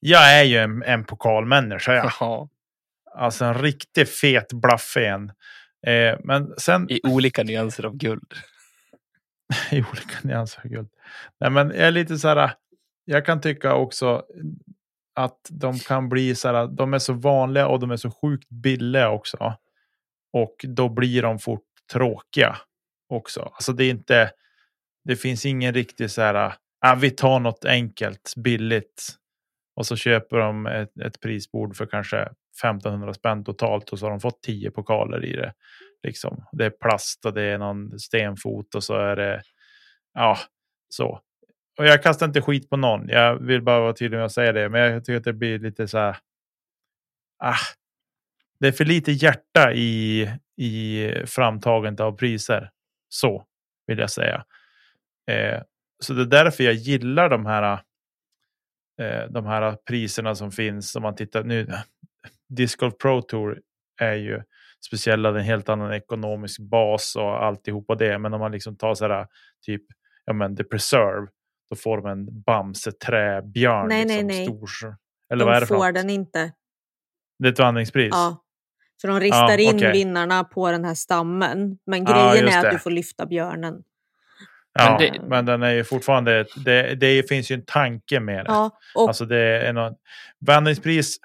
[0.00, 1.94] jag är ju en, en pokalmänniska.
[1.94, 2.12] Ja.
[2.20, 2.48] Jaha.
[3.16, 5.32] Alltså en riktigt fet blaffen.
[5.86, 8.32] Eh, men sen I olika nyanser av guld.
[9.70, 10.88] i olika nyanser av guld.
[11.40, 12.52] Nej, men jag är lite så här.
[13.04, 14.22] Jag kan tycka också
[15.14, 16.66] att de kan bli så här.
[16.66, 19.54] De är så vanliga och de är så sjukt billiga också.
[20.32, 21.62] Och då blir de fort
[21.92, 22.56] tråkiga
[23.08, 23.40] också.
[23.40, 24.30] Alltså det är inte.
[25.04, 26.54] Det finns ingen riktig så här.
[26.80, 29.14] Ah, vi tar något enkelt billigt.
[29.76, 32.28] Och så köper de ett, ett prisbord för kanske
[32.62, 35.54] 1500 spänn totalt och så har de fått 10 pokaler i det.
[36.02, 36.44] Liksom.
[36.52, 39.42] Det är plast och det är någon stenfot och så är det
[40.14, 40.38] ja,
[40.88, 41.20] så.
[41.78, 43.08] Och jag kastar inte skit på någon.
[43.08, 44.68] Jag vill bara vara tydlig med att säga det.
[44.68, 46.16] Men jag tycker att det blir lite så här.
[47.38, 47.56] Ah,
[48.64, 50.22] det är för lite hjärta i,
[50.56, 52.70] i framtagandet av priser.
[53.08, 53.44] Så
[53.86, 54.44] vill jag säga.
[55.30, 55.62] Eh,
[56.00, 57.80] så det är därför jag gillar de här.
[59.00, 60.96] Eh, de här priserna som finns.
[60.96, 61.66] Om man tittar nu.
[62.48, 63.60] Disc Golf Pro Tour
[64.00, 64.42] är ju
[64.86, 65.28] speciella.
[65.28, 68.18] En helt annan ekonomisk bas och alltihopa det.
[68.18, 69.26] Men om man liksom tar så här
[69.66, 69.82] typ
[70.24, 71.28] ja men The Preserve.
[71.70, 73.88] Då får de en bamseträbjörn.
[73.88, 74.44] Nej, nej, liksom, nej.
[74.44, 74.96] Stor,
[75.32, 76.52] eller vad är De det får den inte.
[77.38, 78.10] Det är ett vandringspris.
[78.12, 78.43] Ja.
[79.04, 79.92] Så de ristar in okej.
[79.92, 81.78] vinnarna på den här stammen.
[81.86, 82.70] Men grejen just är att det.
[82.70, 83.74] du får lyfta björnen.
[84.72, 86.46] Ja, Men men, det- den är ju fortfarande.
[86.64, 88.50] Det, det finns ju en tanke med det.
[88.50, 89.98] Ja, och Alltså det är något,
[90.46, 91.16] vandringspris.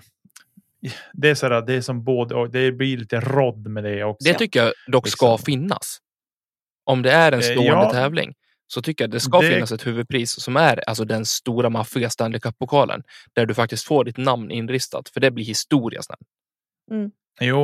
[1.14, 2.50] Det är så här, det är som både och.
[2.52, 4.28] Det blir lite rodd med det också.
[4.32, 5.46] Det tycker jag dock ska Liksom.
[5.46, 5.98] finnas.
[6.84, 7.92] Om det är en Eh, stående ja.
[7.92, 8.34] tävling
[8.68, 12.10] så tycker jag det ska Det- finnas ett huvudpris som är alltså den stora maffiga
[12.10, 13.04] Stanley Cup-pokalen
[13.34, 16.18] där du faktiskt får ditt namn inristat för det blir historia sen.
[17.40, 17.64] Jo,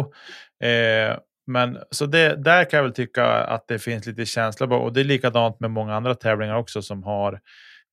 [0.64, 1.18] eh,
[1.48, 4.76] men så det, där kan jag väl tycka att det finns lite känsla på.
[4.76, 7.40] Och det är likadant med många andra tävlingar också som har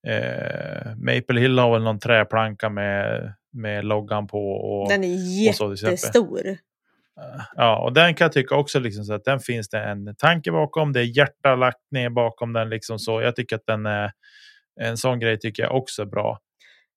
[0.07, 4.51] eh, Maple Hill har väl någon träplanka med, med loggan på.
[4.51, 6.57] Och, den är jättestor.
[7.55, 10.51] Ja, och den kan jag tycka också liksom så att den finns det en tanke
[10.51, 10.93] bakom.
[10.93, 13.21] Det är hjärta lagt ner bakom den liksom så.
[13.21, 14.11] Jag tycker att den är
[14.81, 16.39] en sån grej tycker jag också är bra.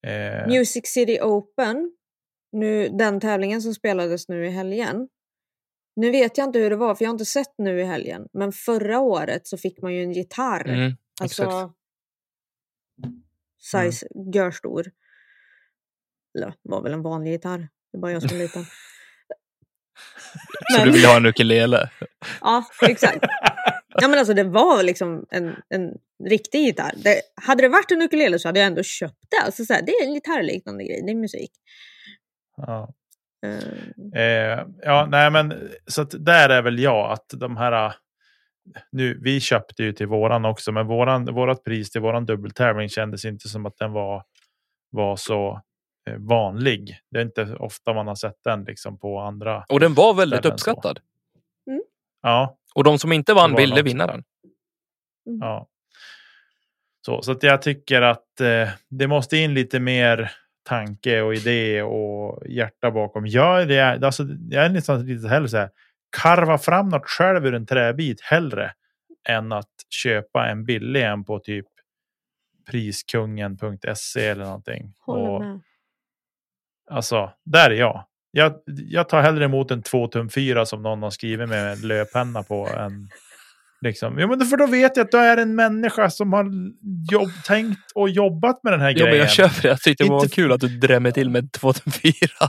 [0.07, 1.93] Eh, Music City Open,
[2.53, 5.09] nu, den tävlingen som spelades nu i helgen.
[5.97, 8.29] Nu vet jag inte hur det var, för jag har inte sett nu i helgen.
[8.33, 10.69] Men förra året så fick man ju en gitarr.
[10.69, 11.75] Mm, alltså exakt.
[13.93, 14.91] size görstor.
[16.39, 17.59] Eller det var väl en vanlig gitarr.
[17.93, 18.65] Det är bara jag som är liten.
[20.77, 21.91] Så du vill ha en ukulele?
[22.41, 23.25] Ja, exakt.
[23.89, 25.91] Ja, men alltså, det var liksom en, en
[26.25, 26.95] riktig gitarr.
[26.97, 29.37] Det, hade det varit en ukulele så hade jag ändå köpt det.
[29.45, 31.51] Alltså, så här, det är en gitarrliknande grej, det är musik.
[32.57, 32.93] Ja.
[33.47, 37.95] Eh, Eh, ja, nej, men så att där är väl jag att de här.
[38.93, 43.25] Nu, vi köpte ju till våran också, men våran, vårat pris till våran dubbeltävling kändes
[43.25, 44.25] inte som att den var,
[44.91, 45.61] var så
[46.11, 46.99] eh, vanlig.
[47.11, 49.65] Det är inte ofta man har sett den liksom på andra.
[49.69, 51.01] Och den var väldigt uppskattad.
[52.23, 53.85] Ja, Och de som inte vann ville något.
[53.87, 54.25] vinna den.
[55.41, 55.67] ja.
[57.07, 60.33] Så, så att jag tycker att eh, det måste in lite mer
[60.67, 63.27] tanke och idé och hjärta bakom.
[63.27, 65.71] Jag är, det, alltså, jag är nästan lite hellre så här.
[66.11, 68.73] Karva fram något själv ur en träbit hellre
[69.29, 71.67] än att köpa en billig en på typ
[72.71, 74.95] priskungen.se eller någonting.
[75.07, 75.43] Och,
[76.91, 78.05] alltså, där är jag.
[78.31, 78.55] jag.
[78.67, 82.43] Jag tar hellre emot en 2 tum 4 som någon har skrivit med en löpenna
[82.43, 83.09] på än
[83.81, 84.19] Liksom.
[84.19, 86.45] Ja, men för då vet jag att du är en människa som har
[87.11, 89.11] jobb, tänkt och jobbat med den här Ja, grejen.
[89.11, 89.69] men jag köper det.
[89.69, 92.13] Jag tyckte det var Inte- kul att du drämmer till med 2004.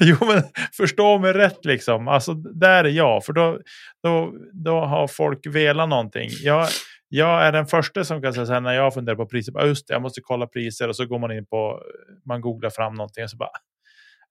[0.00, 2.08] Jo, men förstå mig rätt liksom.
[2.08, 3.24] Alltså, där är jag.
[3.24, 3.58] För då,
[4.02, 6.28] då, då har folk velat någonting.
[6.42, 6.68] Jag,
[7.08, 9.52] jag är den första som kan säga så här när jag funderar på priser.
[9.52, 10.88] bara, Just det, jag måste kolla priser.
[10.88, 11.80] Och så går man in på,
[12.26, 13.50] man googlar fram någonting och så bara.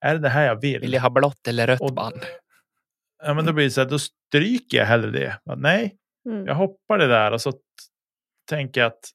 [0.00, 0.80] Är det det här jag vill?
[0.80, 2.20] Vill jag ha blått eller rött Och- band?
[3.24, 5.38] Ja, men då blir det så här, då stryker jag hellre det.
[5.46, 5.94] Bara, Nej,
[6.26, 6.46] Mm.
[6.46, 7.52] jag hoppar det där och så
[8.48, 9.10] tänker jag att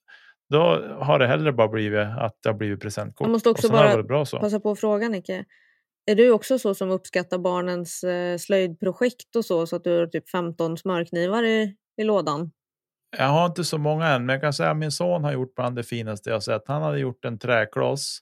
[0.49, 0.60] då
[0.99, 3.26] har det hellre bara blivit att det har blivit presentkort.
[3.26, 4.39] Jag måste också bara bra så.
[4.39, 5.45] Passa på att fråga Nicke.
[6.05, 10.08] Är du också så som uppskattar barnens eh, slöjdprojekt och så, så att du har
[10.08, 12.51] typ 15 smörknivar i, i lådan?
[13.18, 15.55] jag har inte så många än, men jag kan säga att min son har gjort
[15.55, 16.68] bland det finaste jag sett.
[16.68, 18.20] Han hade gjort en träkloss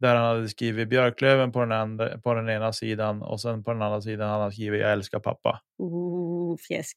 [0.00, 3.72] där han hade skrivit björklöven på den, andra, på den ena sidan och sen på
[3.72, 5.60] den andra sidan han hade skrivit jag älskar pappa.
[5.78, 6.96] Oh, fjäsk.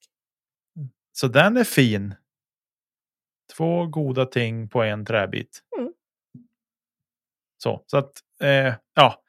[1.13, 2.15] Så den är fin.
[3.57, 5.63] Två goda ting på en träbit.
[5.77, 5.93] Mm.
[7.57, 8.11] Så, så att
[8.41, 9.23] eh, ja.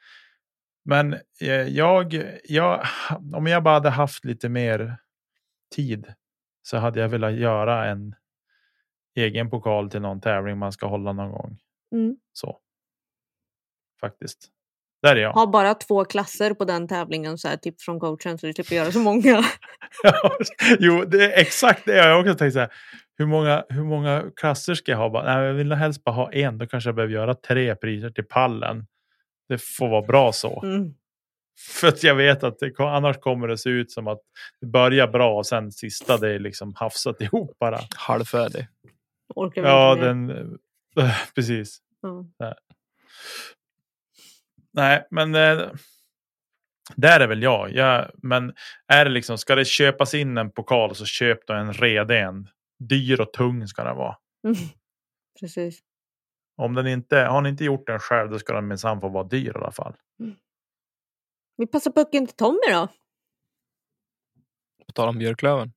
[0.85, 2.87] Men eh, jag, jag,
[3.35, 4.97] om jag bara hade haft lite mer
[5.74, 6.14] tid
[6.62, 8.14] så hade jag velat göra en
[9.14, 11.59] egen pokal till någon tävling man ska hålla någon gång.
[11.93, 12.16] Mm.
[12.32, 12.61] Så.
[14.01, 14.53] Faktiskt.
[15.05, 15.32] Där är jag.
[15.32, 18.74] Ha bara två klasser på den tävlingen, så här, tips från coachen, så du slipper
[18.74, 19.44] göra så många.
[20.78, 22.52] jo, det är exakt det jag har också tänkt.
[22.52, 22.72] Så här,
[23.18, 25.11] hur, många, hur många klasser ska jag ha?
[25.11, 26.59] Bara, nej, jag vill helst bara ha en.
[26.59, 28.86] Då kanske jag behöver göra tre priser till pallen.
[29.48, 30.62] Det får vara bra så.
[30.62, 30.94] Mm.
[31.80, 34.20] För att jag vet att det, annars kommer det se ut som att
[34.61, 37.80] det börjar bra och sen sista det är liksom hafsat ihop bara.
[37.96, 38.66] Halvfärdig.
[39.34, 40.30] Orkar vi Ja, inte den,
[40.96, 41.78] äh, precis.
[42.02, 42.55] Ja.
[44.75, 45.70] Nej, men eh,
[46.97, 47.72] där är väl jag.
[47.72, 48.11] jag.
[48.14, 48.55] Men
[48.87, 52.49] är det liksom, ska det köpas in en pokal så köp då en reden.
[52.79, 54.16] Dyr och tung ska den vara.
[54.45, 54.57] Mm.
[55.41, 55.81] Precis.
[56.57, 59.25] Om den inte, har ni inte gjort den själv då ska den minsann få vara
[59.25, 59.95] dyr i alla fall.
[61.57, 62.89] Vi passar pucken till Tommy då.
[64.87, 65.72] På tal om björklöven.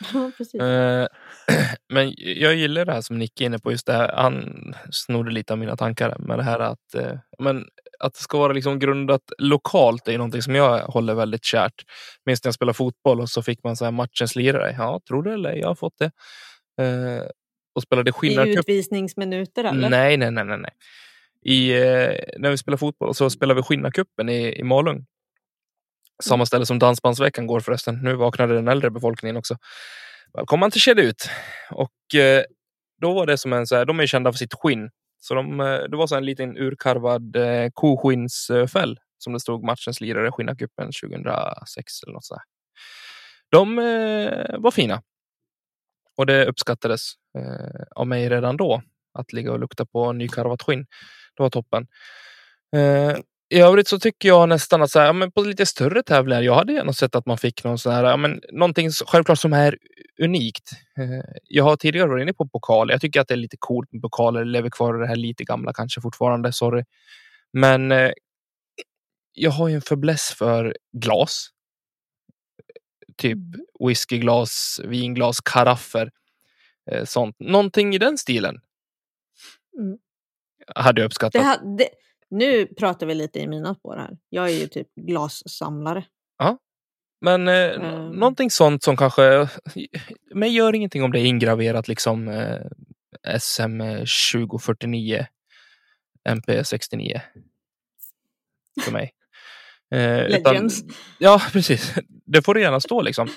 [0.60, 1.06] Eh,
[1.88, 3.70] men jag gillar det här som Nick är inne på.
[3.70, 7.64] Just det här, han snodde lite av mina tankar med det här att, eh, men,
[7.98, 11.84] att det ska vara liksom grundat lokalt är någonting som jag håller väldigt kärt.
[12.26, 14.74] Minns när jag spelade fotboll och så fick man så här matchens lirare.
[14.78, 16.10] Ja, tror det eller jag har fått det.
[16.84, 17.22] Eh,
[17.74, 18.58] och spelade I Skinnarcup.
[18.58, 19.90] utvisningsminuter eller?
[19.90, 20.58] Nej, nej, nej, nej.
[20.58, 20.72] nej.
[21.44, 21.72] I,
[22.38, 25.06] när vi spelar fotboll så spelar vi Skinnarcupen i, i Malung.
[26.22, 28.00] Samma ställe som Dansbandsveckan går förresten.
[28.02, 29.56] Nu vaknade den äldre befolkningen också.
[30.32, 31.30] Välkommen till Kedja ut.
[31.70, 32.44] Och eh,
[33.00, 34.90] då var det som en så här, de är kända för sitt skinn.
[35.20, 40.00] Så de, eh, det var så en liten urkarvad eh, koskinnsfäll som det stod matchens
[40.00, 42.42] lirare Skinnarcupen 2006 eller något sådär.
[43.50, 45.02] De eh, var fina.
[46.16, 48.82] Och det uppskattades eh, av mig redan då
[49.18, 50.86] att ligga och lukta på nykarvat skinn.
[51.36, 51.86] Det var toppen.
[52.76, 53.16] Eh,
[53.48, 56.42] i övrigt så tycker jag nästan att så här, ja, men på lite större tävlingar.
[56.42, 59.52] Jag hade gärna sett att man fick någon sån här, ja, men någonting självklart som
[59.52, 59.78] är
[60.22, 60.70] unikt.
[60.98, 62.90] Eh, jag har tidigare varit inne på pokal.
[62.90, 64.40] Jag tycker att det är lite coolt med pokaler.
[64.44, 66.52] Det lever kvar i det här lite gamla kanske fortfarande.
[66.52, 66.84] Sorry,
[67.52, 68.10] men eh,
[69.32, 71.48] jag har ju en fäbless för glas.
[73.16, 73.38] Typ
[73.88, 76.10] whiskyglas, vinglas, karaffer.
[76.90, 77.36] Eh, sånt.
[77.38, 78.60] Någonting i den stilen.
[79.78, 79.98] Mm.
[80.76, 81.32] Hade jag uppskattat.
[81.32, 81.88] Det här, det,
[82.30, 84.16] nu pratar vi lite i mina spår här.
[84.28, 86.04] Jag är ju typ glassamlare.
[87.20, 88.10] Men eh, Mm.
[88.10, 89.48] någonting sånt som kanske...
[90.34, 92.58] Men gör ingenting om det är ingraverat liksom eh,
[93.40, 93.80] SM
[94.32, 95.26] 2049
[96.28, 97.20] MP 69
[98.84, 99.12] för mig.
[99.94, 100.82] Eh, utan- Legends.
[101.18, 101.94] ja, precis.
[102.26, 103.28] Det får det gärna stå liksom.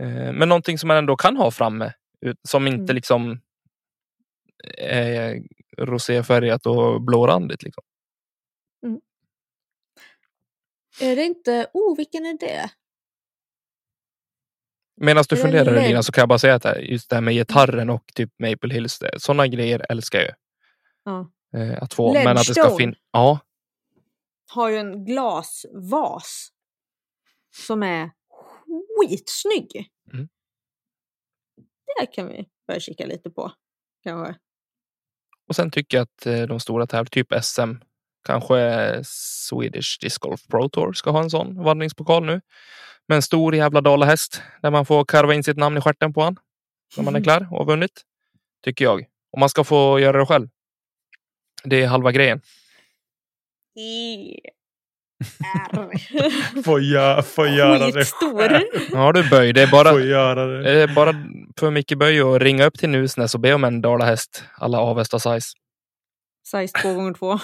[0.00, 2.94] Eh, men någonting som man ändå kan ha framme ut- som inte Mm.
[2.94, 3.40] liksom
[4.78, 5.42] är
[5.78, 7.62] roséfärgat och blårandigt.
[7.62, 7.84] Liksom.
[11.00, 11.70] Är det inte...
[11.72, 12.70] Oh, vilken är det?
[14.96, 15.88] Medan du funderar led?
[15.88, 18.74] Lina så kan jag bara säga att just det här med gitarren och typ Maple
[18.74, 20.34] Hills, sådana grejer älskar jag.
[21.04, 21.30] Ja.
[21.58, 22.12] eh, att få.
[22.12, 22.98] Men att det ska finnas.
[23.12, 23.38] Ja,
[24.52, 26.50] Har ju en glasvas.
[27.66, 28.10] Som är
[28.98, 29.90] skitsnygg.
[30.12, 30.28] Mm.
[32.00, 33.52] Det kan vi börja kika lite på.
[34.02, 34.34] Kanske.
[35.48, 37.72] och sen tycker jag att eh, de stora tävlingarna, typ SM,
[38.24, 42.40] kanske Swedish Disc Golf Pro Tour ska ha en sån vandringspokal nu.
[43.08, 46.22] Med en stor jävla dalahäst där man får karva in sitt namn i stjärten på
[46.22, 46.36] han
[46.96, 48.02] när man är klar och har vunnit.
[48.64, 49.04] Tycker jag.
[49.32, 50.48] Och man ska få göra det själv.
[51.64, 52.40] Det är halva grejen.
[56.64, 58.62] Får, gö- får göra det Skitstor.
[58.92, 60.62] Ja du Böj, det är bara, det.
[60.62, 61.12] det är bara
[61.60, 65.18] för Micke Böj att ringa upp till Nusnäs och be om en dalahäst alla Avesta
[65.18, 65.48] size.
[66.46, 67.38] Size 2 gånger 2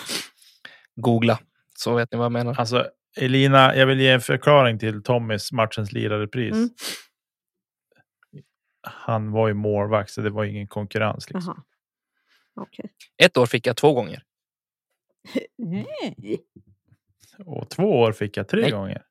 [0.96, 1.38] Googla
[1.76, 2.54] så vet ni vad jag menar.
[2.60, 2.86] Alltså,
[3.16, 6.52] Elina, jag vill ge en förklaring till Tommys matchens lirarepris.
[6.54, 6.70] Mm.
[8.82, 11.30] Han var ju målvakt, så det var ingen konkurrens.
[11.30, 11.64] Liksom.
[12.54, 12.90] Okej.
[13.22, 14.22] Ett år fick jag två gånger.
[15.58, 16.40] Nej.
[17.46, 18.70] Och två år fick jag tre Nej.
[18.70, 19.02] gånger.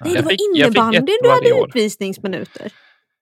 [0.00, 2.72] Nej, det var fick- jag fick innebandy ett du hade utvisningsminuter.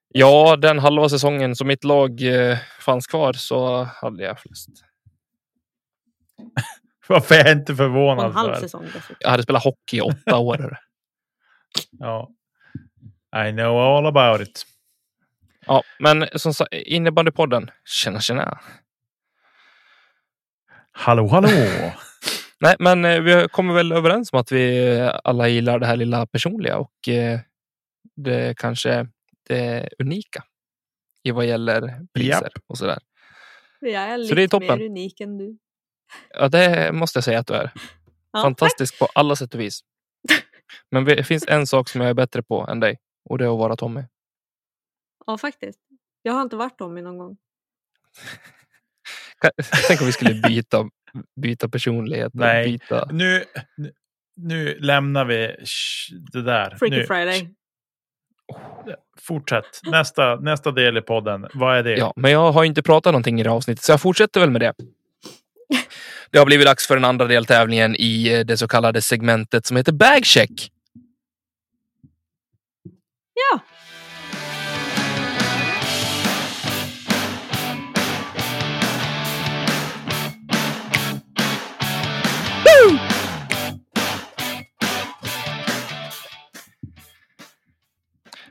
[0.07, 4.69] Ja, den halva säsongen som mitt lag eh, fanns kvar så hade jag flest.
[7.07, 8.33] Varför är jag inte På en förvånad?
[8.33, 9.15] halv säsong dessutom.
[9.19, 10.77] Jag hade spelat hockey i åtta år.
[11.91, 12.29] Ja.
[13.47, 14.65] I know all about it.
[15.65, 17.71] Ja, men som sagt, innebandypodden.
[17.85, 18.59] Tjena, tjena.
[20.91, 21.47] Hallå, hallå!
[22.59, 26.25] Nej, men eh, vi kommer väl överens om att vi alla gillar det här lilla
[26.25, 27.39] personliga och eh,
[28.15, 29.07] det kanske
[29.49, 30.43] det unika
[31.23, 32.51] i vad gäller priser Japp.
[32.67, 32.99] och sådär.
[33.79, 34.79] Jag är Så det är lite toppen.
[34.79, 35.57] mer unik än du.
[36.29, 37.71] Ja, det måste jag säga att du är.
[38.33, 39.81] Ja, Fantastisk på alla sätt och vis.
[40.91, 42.97] Men det finns en sak som jag är bättre på än dig
[43.29, 44.03] och det är att vara Tommy.
[45.25, 45.79] Ja, faktiskt.
[46.21, 47.37] Jag har inte varit Tommy någon gång.
[49.87, 50.89] Tänk om vi skulle byta,
[51.41, 52.33] byta personlighet.
[52.33, 52.65] Nej.
[52.65, 53.07] Byta.
[53.11, 53.43] Nu,
[54.35, 55.55] nu, lämnar vi
[56.31, 56.75] det där.
[56.79, 57.49] Freaky nu, Friday.
[59.19, 59.65] Fortsätt.
[59.83, 61.47] Nästa, nästa del i podden.
[61.53, 61.97] Vad är det?
[61.97, 64.49] Ja, men jag har inte pratat någonting i det här avsnittet så jag fortsätter väl
[64.49, 64.73] med det.
[66.31, 69.77] Det har blivit dags för den andra deltävlingen i eh, det så kallade segmentet som
[69.77, 70.71] heter Bagcheck.
[73.33, 73.59] Ja.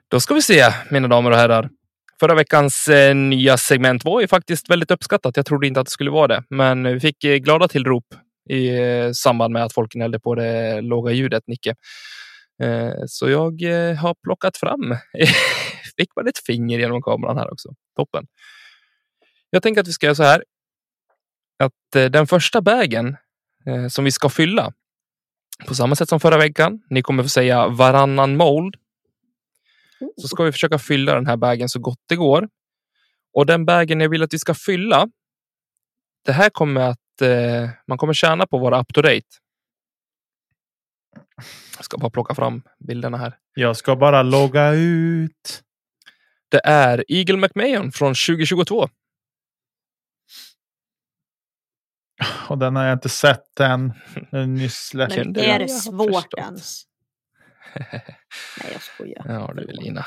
[0.08, 1.79] Då ska vi se, mina damer och herrar.
[2.20, 5.36] Förra veckans eh, nya segment var ju faktiskt väldigt uppskattat.
[5.36, 8.04] Jag trodde inte att det skulle vara det, men vi fick eh, glada tillrop
[8.50, 11.74] i eh, samband med att folk gnällde på det låga ljudet, Nicke.
[12.62, 14.96] Eh, så jag eh, har plockat fram.
[15.96, 17.68] fick man ett finger genom kameran här också.
[17.96, 18.26] Toppen.
[19.50, 20.44] Jag tänker att vi ska göra så här.
[21.58, 23.16] Att eh, den första bagen
[23.90, 24.72] som vi ska fylla
[25.66, 26.82] på samma sätt som förra veckan.
[26.90, 28.76] Ni kommer få säga varannan mold
[30.16, 32.48] så ska vi försöka fylla den här bagen så gott det går.
[33.32, 35.08] Och den bagen jag vill att vi ska fylla.
[36.24, 39.26] Det här kommer att eh, man kommer tjäna på att vara up to date.
[41.76, 43.38] Jag ska bara plocka fram bilderna här.
[43.54, 45.62] Jag ska bara logga ut.
[46.48, 48.88] Det är Eagle McMahon från 2022.
[52.48, 53.92] Och den har jag inte sett än.
[54.30, 55.16] Den är nyss släppt.
[55.16, 56.82] Men är det svårt ens?
[57.74, 59.22] Nej, jag skojar.
[59.28, 60.06] Ja du Lina.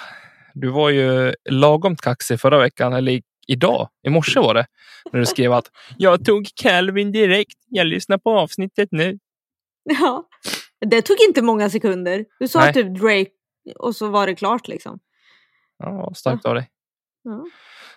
[0.54, 4.66] Du var ju lagom kaxig förra veckan, eller idag, i morse var det,
[5.12, 7.58] när du skrev att jag tog Calvin direkt.
[7.68, 9.20] Jag lyssnar på avsnittet nu.
[10.00, 10.28] Ja.
[10.86, 12.26] Det tog inte många sekunder.
[12.40, 12.74] Du sa Nej.
[12.74, 13.32] typ Drake
[13.80, 15.00] och så var det klart liksom.
[15.78, 16.70] Ja, starkt av dig.
[17.24, 17.46] Ja,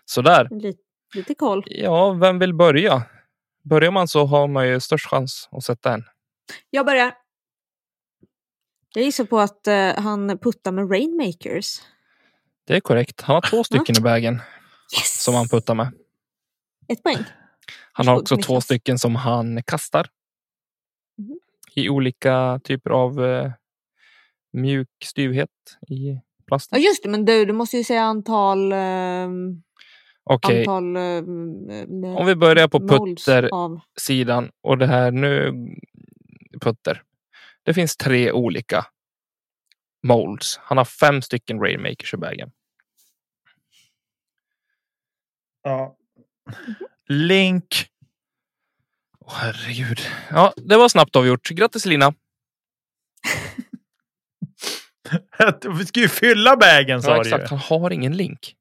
[0.05, 0.49] Sådär.
[0.51, 0.79] lite,
[1.15, 1.63] lite koll.
[1.67, 3.03] Ja, vem vill börja?
[3.65, 6.05] Börjar man så har man ju störst chans att sätta en.
[6.71, 7.13] Jag börjar.
[8.97, 11.83] Jag gissar på att eh, han puttar med Rainmakers.
[12.67, 13.21] Det är korrekt.
[13.21, 14.35] Han har två stycken i bagen
[14.99, 15.23] Yes!
[15.25, 15.93] som han puttar med.
[16.89, 17.25] Ett poäng.
[17.93, 20.07] Han har också två stycken som han kastar.
[21.19, 21.39] Mhm.
[21.75, 23.53] I olika typer av eh,
[24.53, 25.51] mjuk styvhet
[25.89, 26.83] i Ja plasten.
[26.83, 28.73] just det, men du, du måste ju säga antal...
[28.73, 29.63] ehm,
[30.25, 31.71] Okej, antal ehm,
[32.05, 35.53] eh, om vi börjar på molds putter Av, sidan och det här nu
[36.61, 37.03] putter.
[37.67, 38.87] Det finns tre olika
[40.03, 40.57] molds.
[40.63, 42.51] Han har fem stycken Rainmakers i bagen.
[45.63, 45.97] Ja.
[47.09, 47.87] Link.
[49.21, 50.01] Åh, herregud.
[50.31, 51.49] Ja, det var snabbt avgjort.
[51.49, 52.15] Grattis Lina.
[55.79, 57.53] Vi ska ju fylla bagen sa Ja, du exakt.
[57.53, 57.57] ju.
[57.57, 58.57] Han har ingen link.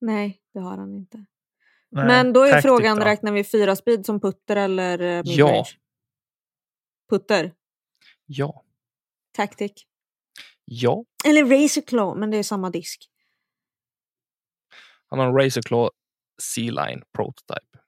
[0.00, 1.24] nej, det har han inte.
[1.90, 3.04] Nej, men då är frågan, då.
[3.04, 5.36] räknar vi fyra speed som putter eller eh, midrange?
[5.38, 5.64] Ja.
[7.10, 7.52] Putter.
[8.30, 8.64] Ja.
[9.32, 9.72] Tactic.
[10.64, 11.04] Ja.
[11.26, 13.10] Eller Razor Claw, men det är samma disk.
[15.06, 15.90] Han har en Razor Claw
[16.42, 17.78] C-Line Prototype.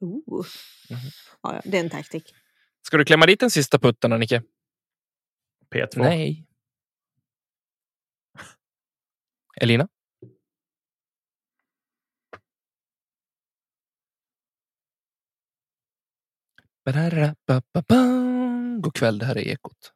[0.00, 0.46] Ooh.
[0.90, 0.98] Mhm.
[1.42, 2.24] Ja, ja, det är en tactic.
[2.82, 4.42] Ska du klämma dit den sista putten, då, Nicke?
[5.74, 5.98] P2.
[5.98, 6.46] Nej.
[9.60, 9.88] Elina?
[18.80, 19.92] God kväll, det här är Ekot.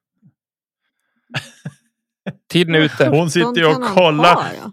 [2.53, 3.09] Tiden är ute.
[3.09, 4.35] Hon sitter och kollar.
[4.35, 4.73] ha, ja.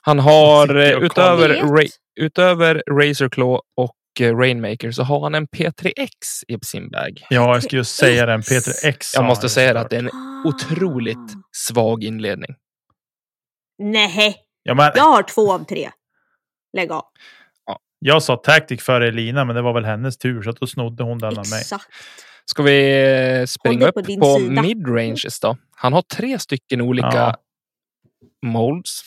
[0.00, 0.74] Han har
[1.04, 1.48] utöver.
[1.48, 1.90] Ra-
[2.20, 6.08] utöver Razor Claw och eh, Rainmaker så har han en P3X
[6.48, 7.26] i sin bag.
[7.30, 8.42] Ja, jag skulle säga den.
[8.42, 9.10] Peter X.
[9.14, 9.84] Jag har måste jag säga hört.
[9.84, 10.48] att det är en Ah.
[10.48, 12.54] otroligt svag inledning.
[13.78, 15.90] Nej, Ja, men jag har två av tre.
[16.72, 17.04] Lägg av.
[17.98, 21.02] jag sa tactic för Elina, men det var väl hennes tur, så att då snodde
[21.02, 21.60] hon den av mig.
[21.60, 21.86] Exakt.
[22.44, 23.02] Ska vi
[23.40, 25.56] eh, springa upp på på, midranges då?
[25.70, 27.36] Han har tre stycken olika Ja.
[28.46, 29.02] molds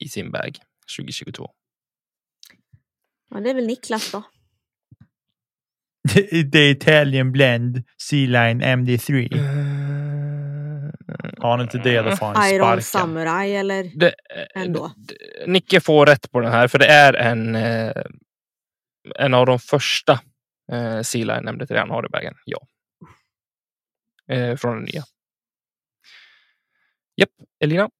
[0.00, 0.58] i sin bag
[0.98, 1.50] 2022.
[3.30, 4.22] Ja, det är väl Niklas då.
[6.52, 9.36] The Italian blend C-line MD3.
[9.36, 9.85] Eh,
[11.38, 12.82] Har han inte det då får han Iron sparken.
[12.82, 13.90] Samurai eller?
[13.98, 14.14] Det,
[14.54, 14.92] Ändå.
[14.96, 15.14] d-
[15.46, 17.92] Nicke får rätt på den här för det är en, eh,
[19.18, 20.12] en av de första
[20.72, 22.34] eh, Line MD3 han har i bagen.
[22.44, 22.58] Ja.
[24.34, 25.02] Eh, från den nya.
[27.16, 27.30] Japp,
[27.64, 27.90] Elina.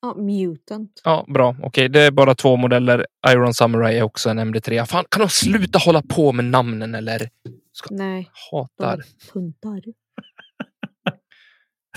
[0.00, 1.00] Ja, Mutant.
[1.04, 1.56] Ja, bra.
[1.62, 3.06] Okej, det är bara två modeller.
[3.28, 4.84] Iron Samurai är också en MD3.
[4.84, 7.30] Fan, kan de sluta hålla på med namnen eller?
[7.90, 8.98] Nej, de Hatar.
[8.98, 9.80] är puntar.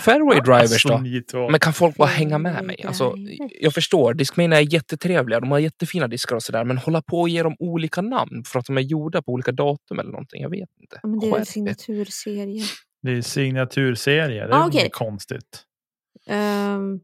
[0.02, 1.50] Fairway drivers Alltså, då?
[1.50, 2.84] Men kan folk bara Fairway hänga med mig?
[2.88, 3.16] Alltså,
[3.60, 5.40] jag förstår, Discmania är jättetrevliga.
[5.40, 6.64] De har jättefina diskar och sådär.
[6.64, 9.52] Men hålla på och ge dem olika namn för att de är gjorda på olika
[9.52, 10.42] datum eller någonting.
[10.42, 11.00] Jag vet inte.
[11.04, 11.44] Men det är er.
[11.44, 12.64] signaturserie.
[13.02, 14.48] Det är signaturserie.
[14.48, 14.90] Det är Ah, ah, okej.
[14.92, 15.64] konstigt.
[16.28, 17.00] Ehm,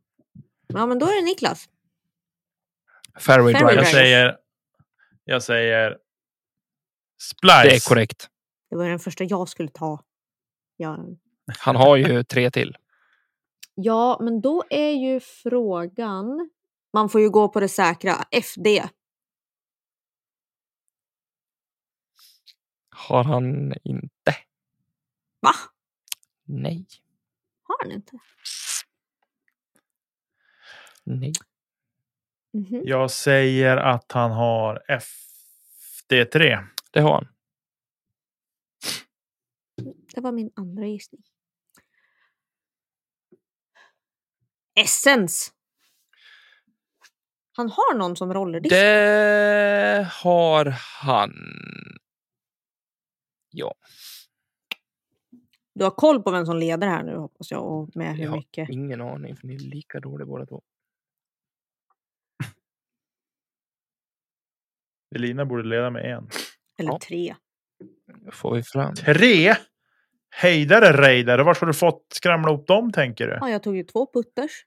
[0.67, 1.65] ja, men då är det Niklas.
[3.19, 3.93] Fairway Fairway drivers.
[3.93, 4.35] Jag säger...
[5.25, 5.97] Jag säger...
[7.21, 7.63] Splice.
[7.63, 8.27] Det är korrekt.
[8.69, 10.03] Det var den första jag skulle ta.
[10.77, 10.99] Ja,
[11.59, 12.77] Han har ju tre till.
[13.77, 16.49] Ja men då är ju frågan...
[16.93, 18.13] Man får ju gå på det säkra.
[18.31, 18.83] FD.
[22.89, 24.35] Har han inte?
[25.39, 25.51] Va?
[26.43, 26.85] Nej.
[27.63, 28.19] Har han inte?
[31.03, 31.33] Nej.
[32.53, 32.81] Mhm.
[32.85, 34.83] Jag säger att han har
[36.09, 36.65] FD3.
[36.91, 37.27] Det har han.
[40.15, 41.23] Det var min andra gissning.
[44.77, 45.51] Essence.
[47.57, 48.75] Han har någon som rollerdisk.
[48.75, 50.65] Det har
[51.03, 51.33] han.
[53.49, 53.73] Ja,
[55.73, 58.29] Du har koll på vem som leder här nu hoppas jag och med hur jag
[58.31, 58.69] har mycket.
[58.69, 60.63] ingen aning för ni är lika dåliga båda två.
[65.15, 66.29] Elina borde leda med en.
[66.79, 66.99] Eller Ja.
[67.07, 67.35] tre.
[68.31, 68.95] Får vi fram.
[68.95, 69.55] Tre?
[70.29, 71.43] Hejdare Reidare.
[71.43, 73.37] Vart har du fått skramla ihop dem tänker du?
[73.41, 74.65] Ja, jag tog ju två putters.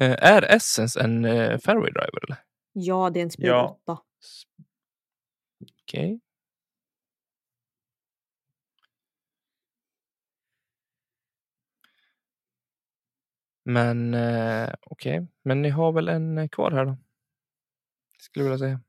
[0.00, 2.38] Eh, Är Essence en eh, fairway driver eller?
[2.72, 3.78] Ja, det är en speed Ja.
[3.86, 3.98] 8.
[5.82, 6.20] Okej.
[13.64, 16.96] Men eh, okej, men ni har väl en eh, kvar här då?
[18.18, 18.80] Skulle jag vilja säga.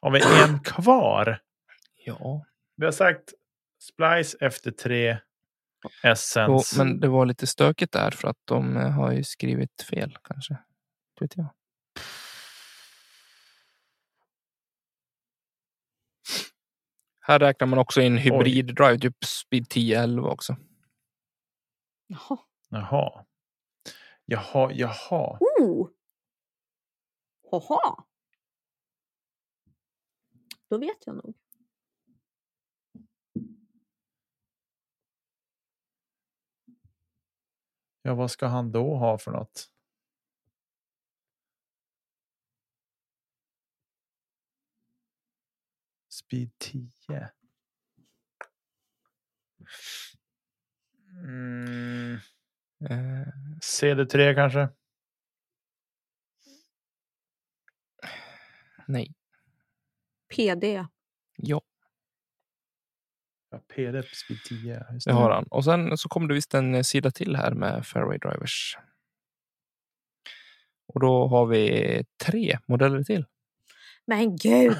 [0.00, 1.42] Har vi en kvar?
[2.04, 2.46] Ja,
[2.76, 3.34] Vi har sagt
[3.82, 5.18] Splice efter tre.
[5.84, 6.78] jo, Essence.
[6.78, 10.54] men det var lite stökigt där för att de eh, har ju skrivit fel kanske.
[11.18, 11.48] Det vet jag.
[17.20, 20.56] Här räknar man också in hybriddrive, typ speed 10-11 också.
[22.06, 22.38] Jaha.
[22.68, 23.24] Jaha.
[24.24, 25.38] Jaha, jaha.
[25.40, 25.88] Oh!
[27.50, 28.04] Haha.
[30.70, 31.34] Då vet jag nog.
[38.02, 39.70] Ja, vad ska han då ha för något?
[46.08, 47.30] Speed 10.
[51.24, 52.18] Mm,
[52.90, 53.26] Eh,
[53.62, 54.68] CD3 kanske?
[58.86, 59.14] nej,
[60.36, 60.86] PD.
[61.36, 61.60] ja,
[63.50, 64.84] Ja, PD Speed 10.
[64.92, 65.44] Just det har han.
[65.50, 68.76] Och sen så kom det visst en eh, sida till här med fairway drivers.
[70.94, 73.24] Och då har vi tre modeller till.
[74.06, 74.76] Men gud!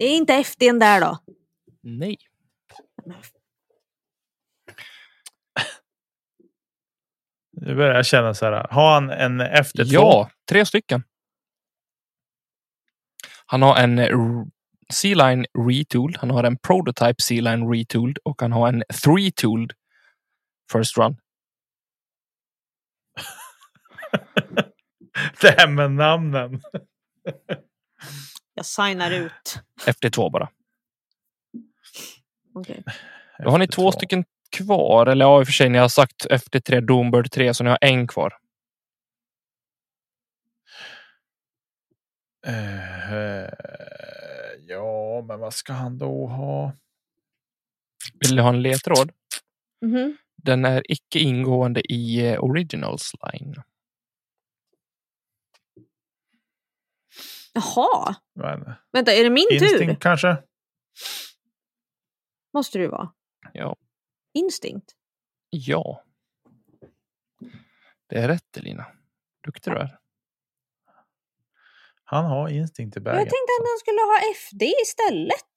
[0.00, 1.18] Är inte FDn där då?
[1.82, 2.16] Nej.
[7.52, 8.66] Nu börjar jag känna så här.
[8.70, 9.90] Har han en efter två?
[9.92, 11.02] Ja, tre stycken.
[13.46, 14.46] Han har en R-
[14.92, 19.70] C-line retooled, han har en prototype C-line retooled och han har en three-tooled
[20.72, 21.16] first run.
[25.40, 26.62] Det här med namnen.
[28.54, 29.60] Jag signar ut.
[29.86, 30.48] FD2 bara.
[32.54, 32.84] Okej.
[33.38, 34.24] Då har ni Efter två stycken
[34.56, 35.06] kvar.
[35.06, 37.78] Eller ja, i och för sig, ni har sagt FD3 Doombird 3, så ni har
[37.80, 38.34] en kvar.
[42.46, 42.93] Eh,
[45.14, 46.72] ja, men vad ska han då ha?
[48.20, 49.12] Vill ni ha en ledtråd?
[49.84, 50.16] Mhm.
[50.36, 53.54] Den är icke ingående i eh, Originals line.
[57.52, 58.14] Jaha.
[58.34, 59.96] Men, Vänta, är det min Instinct tur?
[60.00, 60.36] kanske?
[62.52, 63.12] Måste det vara.
[63.52, 63.76] Ja.
[64.34, 64.92] Instinct.
[65.50, 66.04] Ja.
[68.06, 68.86] Det är rätt Elina.
[69.44, 69.98] Duktig du är.
[72.14, 73.18] Han har instinkt i Jag bagen.
[73.18, 75.50] tänkte att han skulle ha FD istället.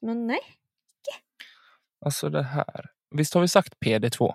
[0.00, 0.40] Men nej.
[2.04, 2.90] Alltså det här.
[3.10, 4.34] Visst har vi sagt PD2?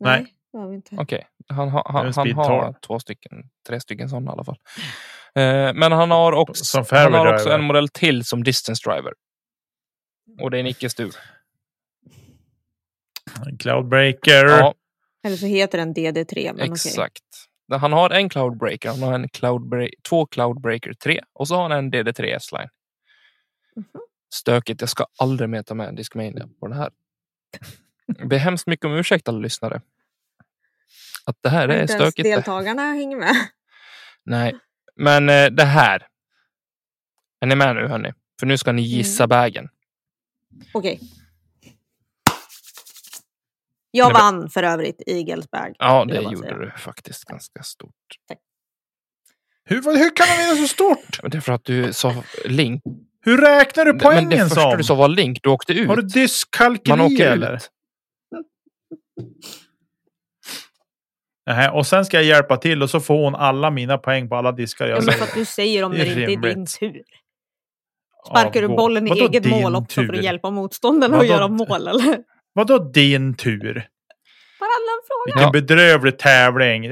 [0.00, 0.34] Nej.
[0.54, 0.96] inte.
[0.98, 4.44] Okej, han, är han, en han Speed har två stycken, tre stycken sådana i alla
[4.44, 4.58] fall.
[5.34, 7.58] Eh, men han har också, Som han har också driver.
[7.58, 9.14] en modell till som distance driver.
[10.40, 11.16] Och det är en icke-stur.
[13.58, 14.44] Cloudbreaker.
[14.46, 14.74] Ja,
[15.24, 16.52] Eller så heter den DD3.
[16.54, 17.08] Men okej.
[17.78, 21.72] Han har en Cloudbreaker, han har en Cloudbreak, två Cloudbreaker 3 och så har han
[21.72, 22.68] en DD3 S-line.
[23.76, 23.86] Mhm.
[24.34, 26.90] Stökigt, jag ska aldrig mer ta med en Discmania på det här.
[28.18, 29.80] Jag ber hemskt mycket om ursäkt alla lyssnare.
[31.24, 32.22] Att det här är stökigt.
[32.22, 33.34] deltagarna hänger med.
[34.24, 34.54] Nej,
[34.96, 36.06] men eh, det här.
[37.40, 38.12] Är ni med nu hörni?
[38.40, 39.68] För nu ska ni gissa bägen.
[40.74, 41.00] Okej.
[43.94, 45.74] Jag men- vann för övrigt Eagles bag.
[45.78, 46.58] Ja, det jag gjorde säga.
[46.58, 47.90] du faktiskt ganska stort.
[49.64, 51.22] Hur, vad- hur kan man vinna så stort?
[51.22, 52.14] Men det är för att du sa
[52.44, 52.82] Link.
[53.24, 54.76] Hur räknar du Men poängen det första som?
[54.78, 55.38] du sa var Link.
[55.42, 55.88] Du åkte ut.
[55.88, 57.54] Har du dyskalkyli eller?
[57.54, 57.70] ut.
[61.46, 64.36] Nähä, och sen ska jag hjälpa till och så får hon alla mina poäng på
[64.36, 65.28] alla diskar Ja, jag men för säger.
[65.32, 67.02] att du säger om Det det är inte är din tur.
[68.28, 68.76] Sparkar du Avgå.
[68.76, 70.18] bollen i Vadå eget mål också för tur?
[70.18, 72.22] att hjälpa motståndarna att göra mål eller?
[72.52, 73.88] Vadå din tur?
[74.60, 75.24] Varannan fråga.
[75.26, 75.50] Vilken Ja.
[75.52, 76.90] bedrövlig tävling.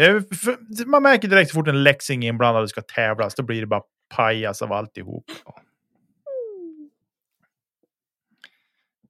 [0.86, 3.34] Man märker direkt så fort en läxing är inblandad och ska tävlas.
[3.34, 3.82] Då blir det bara
[4.14, 5.24] pajas av alltihop.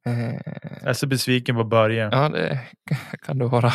[0.06, 0.34] Eh,
[0.80, 2.10] Jag är så besviken på början.
[2.12, 2.60] ja, det
[3.22, 3.72] kan du vara.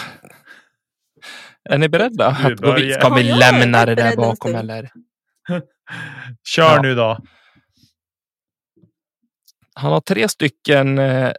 [1.70, 2.38] Är ni beredda?
[2.44, 3.00] Du Att gå vid- börjar.
[3.00, 4.92] Ska vi lämna det där bakom eller?
[6.44, 6.82] Kör Ja.
[6.82, 7.18] nu då.
[9.74, 11.32] Han har tre stycken eh,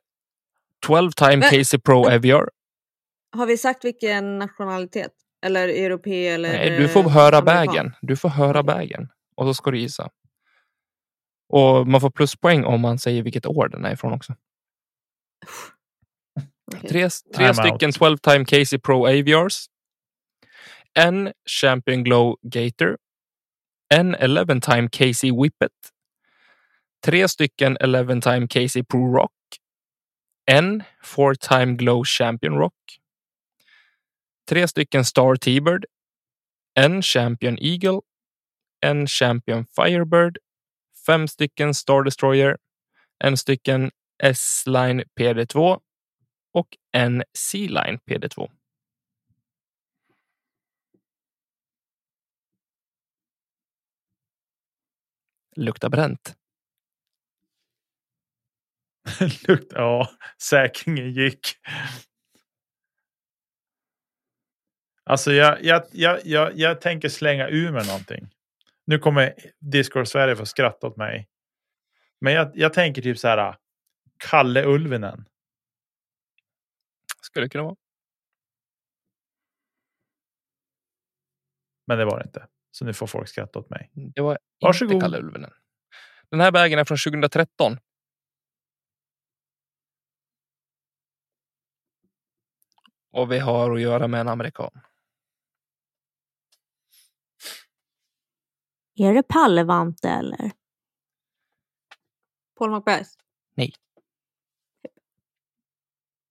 [0.86, 2.48] 12 time Men- Casey Pro Aviar.
[3.36, 5.12] Har vi sagt vilken nationalitet?
[5.46, 7.66] Eller europé eller Nej, du får eh, höra amerikan?
[7.74, 7.92] bägen.
[8.00, 9.08] Du får höra bägen.
[9.36, 10.10] Och så ska du gissa.
[11.48, 14.34] Och man får pluspoäng om man säger vilket år den är ifrån också.
[16.74, 16.90] Okej.
[16.90, 17.94] Tre, tre I'm stycken out.
[17.94, 19.66] 12 time Casey Pro Aviars.
[20.98, 22.96] En Champion Glow Gator.
[23.94, 25.72] En 11 time Casey Whippet.
[27.04, 29.32] Tre stycken 11 time Casey Pro Rock.
[30.46, 32.74] En Four time Glow Champion Rock.
[34.46, 35.86] Tre stycken Star T-Bird.
[36.76, 38.02] En Champion Eagle.
[38.80, 40.38] En Champion Firebird.
[41.06, 42.58] Fem stycken Star Destroyer.
[43.18, 45.80] En stycken S-Line PD2
[46.52, 48.50] och en C-Line PD2.
[55.56, 56.36] Luktar bränt.
[59.48, 60.10] Lukt, ja,
[60.42, 61.56] säkringen gick.
[65.04, 68.28] Alltså jag, jag, jag, jag, jag tänker slänga ur mig någonting.
[68.84, 71.28] Nu kommer Discord Sverige få skratta åt mig.
[72.20, 73.56] Men jag, jag tänker typ så här.
[74.18, 75.24] Kalle Ulvinen.
[77.22, 77.76] Skulle det kunna vara.
[81.86, 82.46] Men det var det inte.
[82.70, 83.90] Så nu får folk skratta åt mig.
[83.92, 84.92] Det var Varsågod.
[84.94, 85.50] inte Kalle Ulvenen.
[86.30, 87.78] Den här vägen är från 2013.
[93.16, 94.70] Och vi har att göra med en amerikan.
[98.94, 100.52] Är det Pallevante eller?
[102.58, 103.10] Paul McBeth?
[103.54, 103.72] Nej.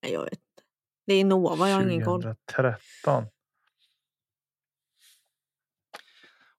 [0.01, 0.63] Nej, jag vet inte.
[1.05, 2.21] Det är Nova, jag har ingen koll.
[2.21, 3.25] 2013.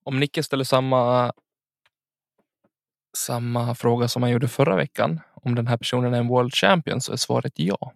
[0.02, 1.32] Om Nicke ställer samma
[3.16, 5.20] samma fråga som han gjorde förra veckan.
[5.34, 7.92] Om den här personen är en World Champion så är svaret ja.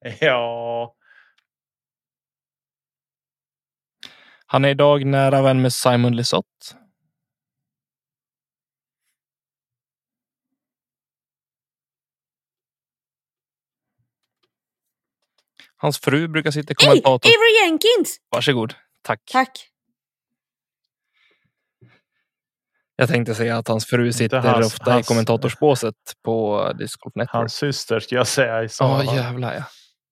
[0.20, 0.94] Ja.
[4.46, 6.76] Han är idag nära vän med Simon Lisotte.
[15.76, 17.28] Hans fru brukar sitta i kommentator.
[17.28, 18.16] Avery Jenkins!
[18.30, 18.74] Varsågod.
[19.02, 19.20] Tack.
[19.32, 19.68] Tack.
[22.96, 25.94] Jag tänkte säga att hans fru sitter hans- ofta i hans- kommentatorspåset
[26.24, 27.32] på Disc Golf Network.
[27.32, 29.14] Hans syster ska jag säga i Ja, Sala.
[29.14, 29.64] jävlar ja.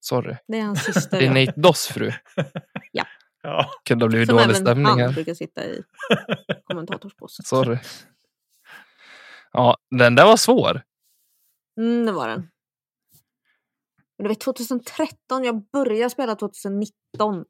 [0.09, 0.37] Sorry.
[0.49, 1.19] Det är hans syster.
[1.19, 1.47] Det är ja.
[1.47, 2.13] Nate Doss fru.
[2.93, 3.05] Ja.
[3.85, 5.13] Kunde ha blivit Som dålig även stämning han här.
[5.13, 5.83] brukar sitta i
[6.65, 7.45] kommentatorsposten.
[7.45, 7.79] Sorry.
[9.53, 10.83] Ja, den där var svår.
[11.81, 12.51] Mm, det var den.
[14.19, 16.91] Men det var 2013, jag började spela 2019.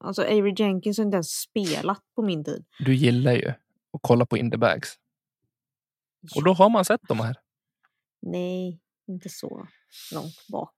[0.00, 2.64] Alltså Avery Jenkins har inte ens spelat på min tid.
[2.78, 4.94] Du gillar ju att kolla på Indiebags.
[6.36, 7.36] Och då har man sett de här.
[8.22, 8.80] Nej.
[9.08, 9.66] Inte så
[10.12, 10.74] långt bak.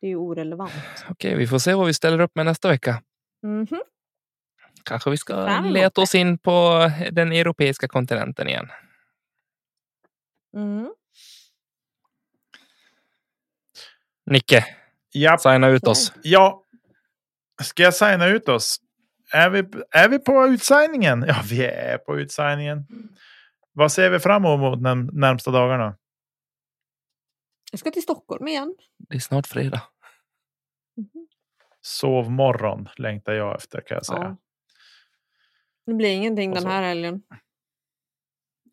[0.00, 0.72] Det är ju orelevant.
[1.08, 3.02] Okej, vi får se vad vi ställer upp med nästa vecka.
[3.42, 3.82] Mhm.
[4.84, 8.68] Kanske vi ska Fram emot leta oss in på den europeiska kontinenten igen.
[10.56, 10.92] Mm.
[14.26, 14.64] Nicke,
[15.12, 16.12] Ja, signa ut oss.
[16.22, 16.64] ja.
[17.62, 18.80] Ska jag signa ut oss?
[19.32, 19.58] Är vi,
[19.90, 21.24] är vi på utsigningen?
[21.28, 22.86] Ja, vi är på utsigningen.
[23.72, 25.96] Vad ser vi fram emot de närmsta dagarna?
[27.72, 28.74] Jag ska till Stockholm igen.
[29.08, 29.82] Det är snart fredag.
[30.96, 31.26] Mhm.
[31.80, 34.18] Sovmorgon längtar jag efter kan jag säga.
[34.18, 34.36] Ja.
[35.86, 37.22] Det blir ingenting den här helgen.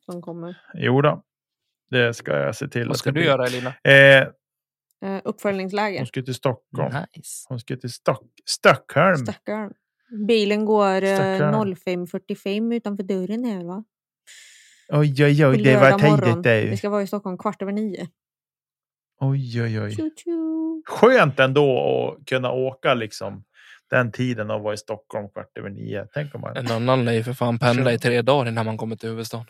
[0.05, 0.61] Som kommer.
[0.73, 1.23] Jo då.
[1.89, 2.87] Det ska jag se till.
[2.87, 3.23] Vad ska du blir.
[3.23, 3.73] göra Elina?
[3.83, 4.27] Eh,
[5.01, 5.99] Eh, uppföljningsläger.
[5.99, 6.93] hon ska till Stockholm.
[7.15, 7.45] Nice.
[7.49, 9.15] Hon ska till Stock Stockholm.
[9.17, 9.73] Stackarn.
[10.27, 11.73] Bilen går eh, Stackarn.
[11.75, 13.83] 05.45 utanför dörren här va?
[14.89, 15.63] Oj, oj, oj.
[15.63, 16.77] Det var tidigt Vi det.
[16.77, 18.07] ska vara i Stockholm kvart över nio.
[19.19, 19.95] Oj, oj, oj.
[20.85, 21.79] Skönt ändå
[22.19, 23.43] att kunna åka liksom
[23.89, 26.07] den tiden och vara i Stockholm kvart över nio.
[26.13, 28.77] Tänk om man, En annan lär ju för fan pendla i tre dagar innan man
[28.77, 29.45] kommer till huvudstaden.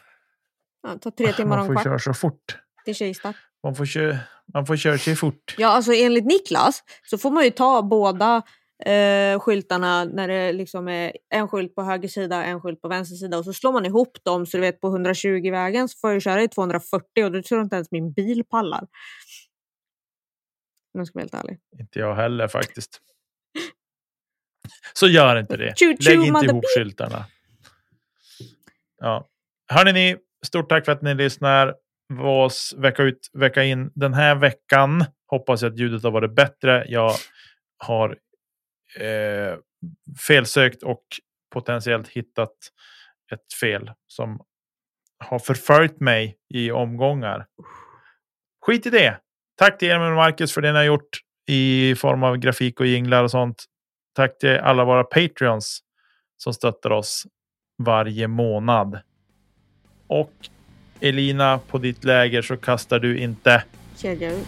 [0.84, 2.57] Ja, det tar tre timmar man får köra så fort.
[2.86, 3.34] till Kista.
[3.63, 4.18] Man får, köra,
[4.53, 5.55] man får köra sig fort.
[5.57, 8.41] Ja, alltså enligt Niklas så får man ju ta båda
[8.86, 13.16] eh, skyltarna när det liksom är en skylt på höger sida en skylt på vänster
[13.16, 16.11] sida och så slår man ihop dem så du vet på 120 vägen så får
[16.11, 18.88] jag köra i 240 och då tror jag inte ens min bil pallar.
[20.96, 21.60] Om jag ska vara helt ärlig.
[21.80, 23.02] Inte jag heller faktiskt.
[24.93, 25.74] Så gör inte det.
[25.80, 27.26] Choo, choo, Lägg inte ihop skyltarna.
[28.98, 29.28] Ja.
[29.68, 31.76] Hörni ni, stort tack för att ni lyssnar.
[32.14, 33.91] Vås vecka ut, vecka in.
[33.96, 36.86] Den här veckan hoppas jag att ljudet har varit bättre.
[36.88, 37.12] Jag
[37.78, 38.18] har
[39.00, 39.58] eh,
[40.28, 41.04] felsökt och
[41.54, 42.56] potentiellt hittat
[43.32, 44.41] ett fel som
[45.20, 47.46] har förföljt mig i omgångar.
[48.66, 49.20] Skit i det.
[49.58, 52.86] Tack till Emil och Marcus för det ni har gjort i form av grafik och
[52.86, 53.64] jinglar och sånt.
[54.16, 55.80] Tack till alla våra Patreons
[56.38, 57.24] som stöttar oss
[57.78, 58.99] varje månad.
[60.08, 60.34] Och
[60.99, 63.64] Elina, på ditt läger så kastar du inte
[63.97, 64.47] Kedja ut.